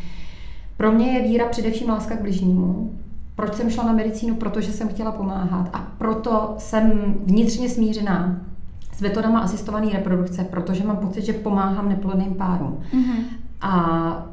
Pro 0.81 0.91
mě 0.91 1.11
je 1.11 1.21
víra 1.21 1.45
především 1.45 1.89
láska 1.89 2.15
k 2.15 2.21
bližnímu. 2.21 2.91
Proč 3.35 3.53
jsem 3.53 3.69
šla 3.69 3.83
na 3.83 3.93
medicínu? 3.93 4.35
Protože 4.35 4.71
jsem 4.71 4.89
chtěla 4.89 5.11
pomáhat 5.11 5.69
a 5.73 5.87
proto 5.97 6.55
jsem 6.57 7.15
vnitřně 7.25 7.69
smířená 7.69 8.41
s 8.93 9.01
metodama 9.01 9.39
asistované 9.39 9.89
reprodukce, 9.89 10.43
protože 10.43 10.83
mám 10.83 10.97
pocit, 10.97 11.25
že 11.25 11.33
pomáhám 11.33 11.89
neplodným 11.89 12.33
párům. 12.33 12.77
Mm-hmm. 12.93 13.23
A 13.61 14.25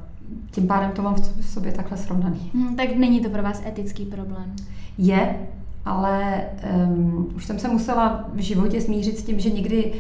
tím 0.51 0.67
pádem 0.67 0.91
to 0.91 1.03
mám 1.03 1.15
v 1.15 1.45
sobě 1.45 1.73
takhle 1.73 1.97
srovnaný. 1.99 2.51
Mm, 2.55 2.77
tak 2.77 2.97
není 2.97 3.21
to 3.21 3.31
pro 3.31 3.43
vás 3.43 3.63
etický 3.67 4.05
problém? 4.05 4.57
Je, 4.99 5.37
ale 5.85 6.43
um, 6.87 7.29
už 7.37 7.45
jsem 7.45 7.59
se 7.59 7.69
musela 7.69 8.25
v 8.35 8.41
životě 8.41 8.81
smířit 8.81 9.19
s 9.19 9.23
tím, 9.23 9.41
že 9.41 9.51
někdy 9.51 9.93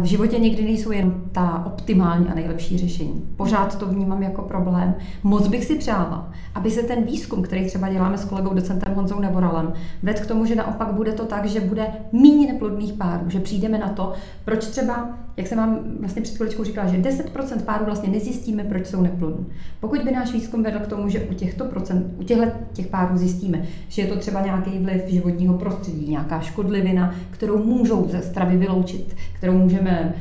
v 0.00 0.04
životě 0.04 0.38
někdy 0.38 0.64
nejsou 0.64 0.90
jen 0.90 1.14
ta 1.32 1.62
optimální 1.66 2.28
a 2.28 2.34
nejlepší 2.34 2.78
řešení. 2.78 3.28
Pořád 3.36 3.78
to 3.78 3.86
vnímám 3.86 4.22
jako 4.22 4.42
problém. 4.42 4.94
Moc 5.22 5.48
bych 5.48 5.64
si 5.64 5.76
přála, 5.76 6.30
aby 6.54 6.70
se 6.70 6.82
ten 6.82 7.02
výzkum, 7.02 7.42
který 7.42 7.66
třeba 7.66 7.88
děláme 7.88 8.18
s 8.18 8.24
kolegou 8.24 8.54
docentem 8.54 8.94
Honzou 8.94 9.20
Nevoralem, 9.20 9.72
vedl 10.02 10.20
k 10.20 10.26
tomu, 10.26 10.44
že 10.44 10.54
naopak 10.54 10.92
bude 10.92 11.12
to 11.12 11.24
tak, 11.24 11.46
že 11.46 11.60
bude 11.60 11.86
méně 12.12 12.52
neplodných 12.52 12.92
párů, 12.92 13.30
že 13.30 13.40
přijdeme 13.40 13.78
na 13.78 13.88
to, 13.88 14.12
proč 14.44 14.66
třeba, 14.66 15.18
jak 15.38 15.46
jsem 15.46 15.58
vám 15.58 15.78
vlastně 16.00 16.22
před 16.22 16.36
chviličkou 16.36 16.64
říkala, 16.64 16.88
že 16.88 16.96
10% 16.96 17.62
párů 17.64 17.84
vlastně 17.84 18.08
nezjistíme, 18.08 18.64
proč 18.64 18.86
jsou 18.86 19.02
neplodní. 19.02 19.46
Pokud 19.80 20.02
by 20.02 20.12
náš 20.12 20.32
výzkum 20.32 20.62
vedl 20.62 20.78
k 20.78 20.86
tomu, 20.86 21.08
že 21.08 21.20
u 21.20 21.34
těchto 21.34 21.64
procent, 21.64 22.06
u 22.20 22.22
těchto 22.22 22.44
těch 22.72 22.86
párů 22.86 23.16
zjistíme, 23.16 23.62
že 23.88 24.02
je 24.02 24.08
to 24.08 24.16
třeba 24.16 24.40
nějaký 24.40 24.78
vliv 24.78 25.02
životního 25.06 25.54
prostředí, 25.54 26.10
nějaká 26.10 26.40
škodlivina, 26.40 27.14
kterou 27.30 27.64
můžou 27.64 28.08
ze 28.08 28.22
stravy 28.22 28.56
vyloučit, 28.56 29.16
kterou 29.32 29.58
můžeme 29.58 30.14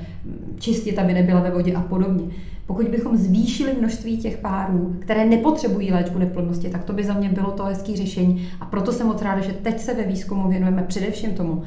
čistit, 0.59 0.99
aby 0.99 1.13
nebyla 1.13 1.41
ve 1.41 1.51
vodě 1.51 1.73
a 1.73 1.81
podobně. 1.81 2.25
Pokud 2.65 2.87
bychom 2.87 3.17
zvýšili 3.17 3.73
množství 3.79 4.17
těch 4.17 4.37
párů, 4.37 4.95
které 4.99 5.25
nepotřebují 5.25 5.91
léčbu 5.91 6.19
neplodnosti, 6.19 6.69
tak 6.69 6.83
to 6.83 6.93
by 6.93 7.03
za 7.03 7.13
mě 7.13 7.29
bylo 7.29 7.51
to 7.51 7.63
hezké 7.63 7.95
řešení. 7.95 8.49
A 8.59 8.65
proto 8.65 8.91
jsem 8.91 9.07
moc 9.07 9.21
ráda, 9.21 9.41
že 9.41 9.53
teď 9.53 9.79
se 9.79 9.93
ve 9.93 10.03
výzkumu 10.03 10.49
věnujeme 10.49 10.83
především 10.83 11.31
tomu, 11.31 11.63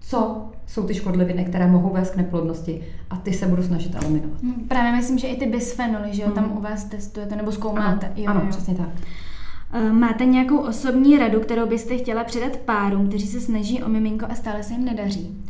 co 0.00 0.51
jsou 0.66 0.86
ty 0.86 0.94
škodliviny, 0.94 1.44
které 1.44 1.66
mohou 1.66 1.92
vést 1.92 2.10
k 2.10 2.16
neplodnosti 2.16 2.80
a 3.10 3.16
ty 3.16 3.32
se 3.32 3.46
budu 3.46 3.62
snažit 3.62 3.94
eliminovat. 3.94 4.42
Hmm, 4.42 4.64
právě 4.68 4.92
myslím, 4.92 5.18
že 5.18 5.26
i 5.26 5.36
ty 5.36 5.46
bisfenoly, 5.46 6.14
že 6.14 6.22
jo, 6.22 6.26
hmm. 6.26 6.34
tam 6.34 6.56
u 6.56 6.60
vás 6.60 6.84
testujete 6.84 7.36
nebo 7.36 7.52
zkoumáte. 7.52 8.06
Ano, 8.06 8.14
jo, 8.16 8.30
ano 8.30 8.40
jo. 8.40 8.46
přesně 8.50 8.74
tak. 8.74 8.88
Eh, 9.72 9.92
máte 9.92 10.24
nějakou 10.24 10.58
osobní 10.58 11.18
radu, 11.18 11.40
kterou 11.40 11.66
byste 11.66 11.96
chtěla 11.96 12.24
předat 12.24 12.56
párům, 12.56 13.08
kteří 13.08 13.26
se 13.26 13.40
snaží 13.40 13.82
o 13.82 13.88
miminko 13.88 14.26
a 14.30 14.34
stále 14.34 14.62
se 14.62 14.72
jim 14.72 14.84
nedaří? 14.84 15.44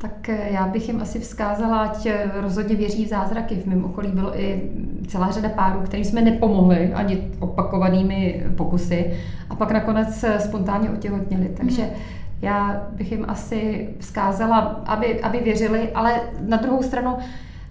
Tak 0.00 0.28
eh, 0.28 0.48
já 0.50 0.66
bych 0.66 0.88
jim 0.88 1.00
asi 1.00 1.20
vzkázala, 1.20 1.78
ať 1.78 2.06
eh, 2.06 2.30
rozhodně 2.34 2.76
věří 2.76 3.04
v 3.04 3.08
zázraky. 3.08 3.54
V 3.54 3.66
mém 3.66 3.84
okolí 3.84 4.10
bylo 4.10 4.40
i 4.40 4.70
celá 5.06 5.30
řada 5.30 5.48
párů, 5.48 5.80
kterým 5.80 6.04
jsme 6.04 6.20
nepomohli 6.22 6.92
ani 6.94 7.30
opakovanými 7.38 8.44
pokusy 8.56 9.12
a 9.50 9.54
pak 9.54 9.70
nakonec 9.70 10.24
spontánně 10.38 10.90
otěhotněli. 10.90 11.54
Takže 11.56 11.82
mm. 11.82 11.90
Já 12.42 12.86
bych 12.92 13.12
jim 13.12 13.24
asi 13.28 13.88
vzkázala, 13.98 14.58
aby, 14.86 15.20
aby 15.20 15.40
věřili, 15.40 15.92
ale 15.92 16.20
na 16.40 16.56
druhou 16.56 16.82
stranu, 16.82 17.16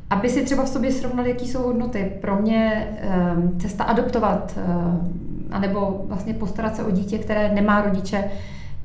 aby 0.10 0.30
si 0.30 0.44
třeba 0.44 0.64
v 0.64 0.70
sobě 0.70 0.92
srovnali, 0.92 1.30
jaký 1.30 1.48
jsou 1.48 1.64
hodnoty. 1.64 2.12
Pro 2.22 2.42
mě 2.42 2.88
um, 3.36 3.60
cesta 3.60 3.84
adoptovat, 3.84 4.58
um, 4.58 5.48
anebo 5.52 6.06
vlastně 6.08 6.34
postarat 6.34 6.76
se 6.76 6.84
o 6.84 6.92
dítě, 6.92 7.18
které 7.18 7.54
nemá 7.54 7.82
rodiče, 7.82 8.32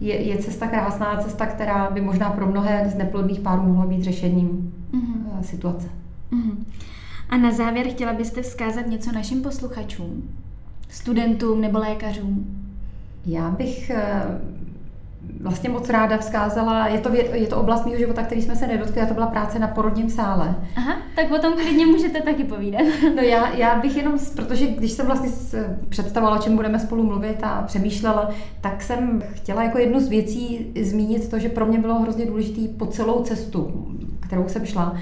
je, 0.01 0.23
je 0.23 0.39
cesta 0.39 0.67
krásná, 0.67 1.17
cesta, 1.17 1.47
která 1.47 1.91
by 1.91 2.01
možná 2.01 2.31
pro 2.31 2.47
mnohé 2.47 2.91
z 2.91 2.95
neplodných 2.95 3.41
párů 3.41 3.63
mohla 3.63 3.87
být 3.87 4.03
řešením 4.03 4.75
mm-hmm. 4.93 5.41
situace. 5.43 5.89
Mm-hmm. 6.33 6.65
A 7.31 7.37
na 7.37 7.53
závěr 7.53 7.87
chtěla 7.89 8.13
byste 8.13 8.43
vzkázat 8.43 8.87
něco 8.87 9.13
našim 9.13 9.43
posluchačům, 9.43 10.23
studentům 10.89 11.61
nebo 11.61 11.79
lékařům? 11.79 12.47
Já 13.27 13.51
bych 13.51 13.91
eh, 13.91 14.23
vlastně 15.51 15.71
moc 15.71 15.91
ráda 15.91 16.19
vzkázala, 16.19 16.87
je 16.89 16.99
to, 16.99 17.15
je 17.15 17.47
to 17.47 17.57
oblast 17.57 17.85
mého 17.87 17.99
života, 17.99 18.23
který 18.23 18.43
jsme 18.43 18.57
se 18.57 18.67
nedotkli, 18.67 19.03
a 19.03 19.07
to 19.07 19.15
byla 19.15 19.27
práce 19.27 19.59
na 19.59 19.69
porodním 19.69 20.11
sále. 20.11 20.55
Aha, 20.77 20.97
tak 21.17 21.31
o 21.31 21.39
tom 21.39 21.53
klidně 21.53 21.87
můžete 21.87 22.21
taky 22.21 22.45
povídat. 22.45 22.83
No 23.17 23.23
já, 23.23 23.55
já 23.55 23.81
bych 23.81 23.97
jenom, 23.97 24.19
protože 24.37 24.67
když 24.67 24.93
jsem 24.93 25.07
vlastně 25.07 25.29
představovala, 25.89 26.39
o 26.39 26.43
čem 26.43 26.57
budeme 26.57 26.79
spolu 26.79 27.03
mluvit 27.03 27.37
a 27.43 27.63
přemýšlela, 27.67 28.31
tak 28.61 28.83
jsem 28.83 29.23
chtěla 29.33 29.63
jako 29.63 29.79
jednu 29.79 30.01
z 30.01 30.09
věcí 30.09 30.73
zmínit 30.83 31.31
to, 31.31 31.39
že 31.39 31.49
pro 31.49 31.67
mě 31.67 31.79
bylo 31.79 32.01
hrozně 32.01 32.27
důležité 32.27 32.61
po 32.79 32.87
celou 32.87 33.23
cestu, 33.23 33.87
kterou 34.21 34.49
jsem 34.49 34.67
šla, 34.67 34.97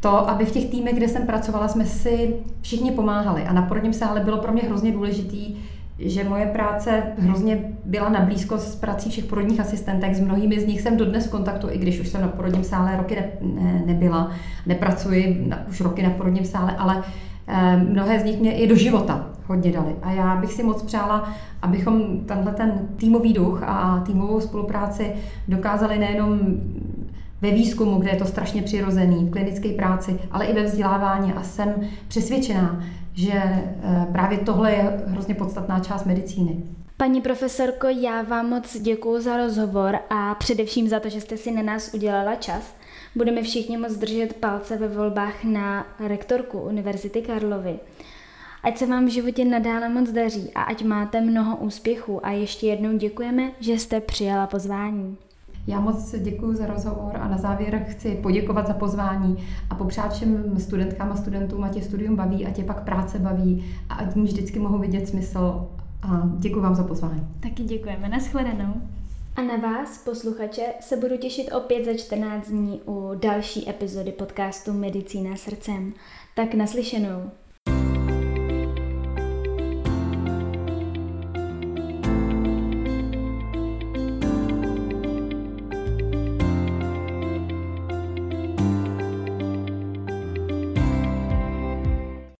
to, 0.00 0.30
aby 0.30 0.44
v 0.44 0.52
těch 0.52 0.70
týmech, 0.70 0.94
kde 0.94 1.08
jsem 1.08 1.26
pracovala, 1.26 1.68
jsme 1.68 1.86
si 1.86 2.34
všichni 2.60 2.90
pomáhali. 2.90 3.42
A 3.42 3.52
na 3.52 3.62
porodním 3.62 3.92
sále 3.92 4.20
bylo 4.20 4.38
pro 4.38 4.52
mě 4.52 4.62
hrozně 4.62 4.92
důležitý, 4.92 5.56
že 5.98 6.24
moje 6.24 6.46
práce 6.46 7.02
hrozně 7.18 7.58
byla 7.84 8.08
na 8.08 8.20
blízko 8.20 8.58
s 8.58 8.76
prací 8.76 9.10
všech 9.10 9.24
porodních 9.24 9.60
asistentek. 9.60 10.14
S 10.14 10.20
mnohými 10.20 10.60
z 10.60 10.66
nich 10.66 10.80
jsem 10.80 10.96
dodnes 10.96 11.26
v 11.26 11.30
kontaktu, 11.30 11.70
i 11.70 11.78
když 11.78 12.00
už 12.00 12.08
jsem 12.08 12.20
na 12.20 12.28
porodním 12.28 12.64
sále 12.64 12.96
roky 12.96 13.14
ne, 13.14 13.28
ne, 13.62 13.82
nebyla. 13.86 14.30
Nepracuji 14.66 15.44
na, 15.48 15.66
už 15.68 15.80
roky 15.80 16.02
na 16.02 16.10
porodním 16.10 16.44
sále, 16.44 16.76
ale 16.76 17.02
eh, 17.46 17.76
mnohé 17.76 18.20
z 18.20 18.24
nich 18.24 18.40
mě 18.40 18.56
i 18.56 18.66
do 18.66 18.76
života 18.76 19.26
hodně 19.46 19.72
dali. 19.72 19.96
A 20.02 20.12
já 20.12 20.36
bych 20.36 20.52
si 20.52 20.62
moc 20.62 20.82
přála, 20.82 21.32
abychom 21.62 22.20
tenhle 22.26 22.52
ten 22.52 22.88
týmový 22.96 23.32
duch 23.32 23.62
a 23.66 24.02
týmovou 24.06 24.40
spolupráci 24.40 25.12
dokázali 25.48 25.98
nejenom 25.98 26.38
ve 27.42 27.50
výzkumu, 27.50 27.98
kde 27.98 28.10
je 28.10 28.16
to 28.16 28.24
strašně 28.24 28.62
přirozený, 28.62 29.24
v 29.24 29.30
klinické 29.30 29.68
práci, 29.68 30.18
ale 30.30 30.44
i 30.44 30.54
ve 30.54 30.62
vzdělávání. 30.62 31.32
A 31.32 31.42
jsem 31.42 31.74
přesvědčená, 32.08 32.80
že 33.18 33.32
eh, 33.34 34.06
právě 34.12 34.38
tohle 34.38 34.72
je 34.72 35.02
hrozně 35.06 35.34
podstatná 35.34 35.80
část 35.80 36.04
medicíny. 36.04 36.62
Paní 36.96 37.20
profesorko, 37.20 37.88
já 37.88 38.22
vám 38.22 38.48
moc 38.48 38.80
děkuji 38.80 39.20
za 39.20 39.36
rozhovor 39.36 39.98
a 40.10 40.34
především 40.34 40.88
za 40.88 41.00
to, 41.00 41.08
že 41.08 41.20
jste 41.20 41.36
si 41.36 41.50
na 41.50 41.62
nás 41.62 41.94
udělala 41.94 42.34
čas. 42.34 42.74
budeme 43.16 43.42
všichni 43.42 43.76
moc 43.76 43.96
držet 43.96 44.32
palce 44.32 44.76
ve 44.76 44.88
volbách 44.88 45.44
na 45.44 45.86
rektorku 46.06 46.58
Univerzity 46.58 47.22
Karlovy. 47.22 47.78
Ať 48.62 48.78
se 48.78 48.86
vám 48.86 49.06
v 49.06 49.08
životě 49.08 49.44
nadále 49.44 49.88
moc 49.88 50.10
daří 50.10 50.50
a 50.54 50.62
ať 50.62 50.82
máte 50.82 51.20
mnoho 51.20 51.56
úspěchů 51.56 52.26
a 52.26 52.30
ještě 52.30 52.66
jednou 52.66 52.98
děkujeme, 52.98 53.50
že 53.60 53.72
jste 53.72 54.00
přijala 54.00 54.46
pozvání. 54.46 55.16
Já 55.68 55.80
moc 55.80 56.14
děkuji 56.18 56.54
za 56.54 56.66
rozhovor 56.66 57.16
a 57.16 57.28
na 57.28 57.38
závěr 57.38 57.86
chci 57.88 58.18
poděkovat 58.22 58.66
za 58.66 58.74
pozvání 58.74 59.36
a 59.70 59.74
popřát 59.74 60.12
všem 60.12 60.58
studentkám 60.58 61.12
a 61.12 61.16
studentům, 61.16 61.64
ať 61.64 61.76
je 61.76 61.82
studium 61.82 62.16
baví, 62.16 62.46
ať 62.46 62.58
je 62.58 62.64
pak 62.64 62.84
práce 62.84 63.18
baví 63.18 63.64
a 63.88 63.94
ať 63.94 64.14
mi 64.14 64.22
vždycky 64.22 64.58
mohou 64.58 64.78
vidět 64.78 65.08
smysl. 65.08 65.68
A 66.02 66.22
děkuji 66.38 66.60
vám 66.60 66.74
za 66.74 66.84
pozvání. 66.84 67.28
Taky 67.40 67.62
děkujeme. 67.62 68.08
Naschledanou. 68.08 68.74
A 69.36 69.42
na 69.42 69.56
vás, 69.56 69.98
posluchače, 69.98 70.62
se 70.80 70.96
budu 70.96 71.16
těšit 71.16 71.52
opět 71.52 71.84
za 71.84 71.94
14 71.94 72.48
dní 72.48 72.80
u 72.86 73.12
další 73.14 73.70
epizody 73.70 74.12
podcastu 74.12 74.72
Medicína 74.72 75.36
srdcem. 75.36 75.92
Tak 76.36 76.54
naslyšenou. 76.54 77.30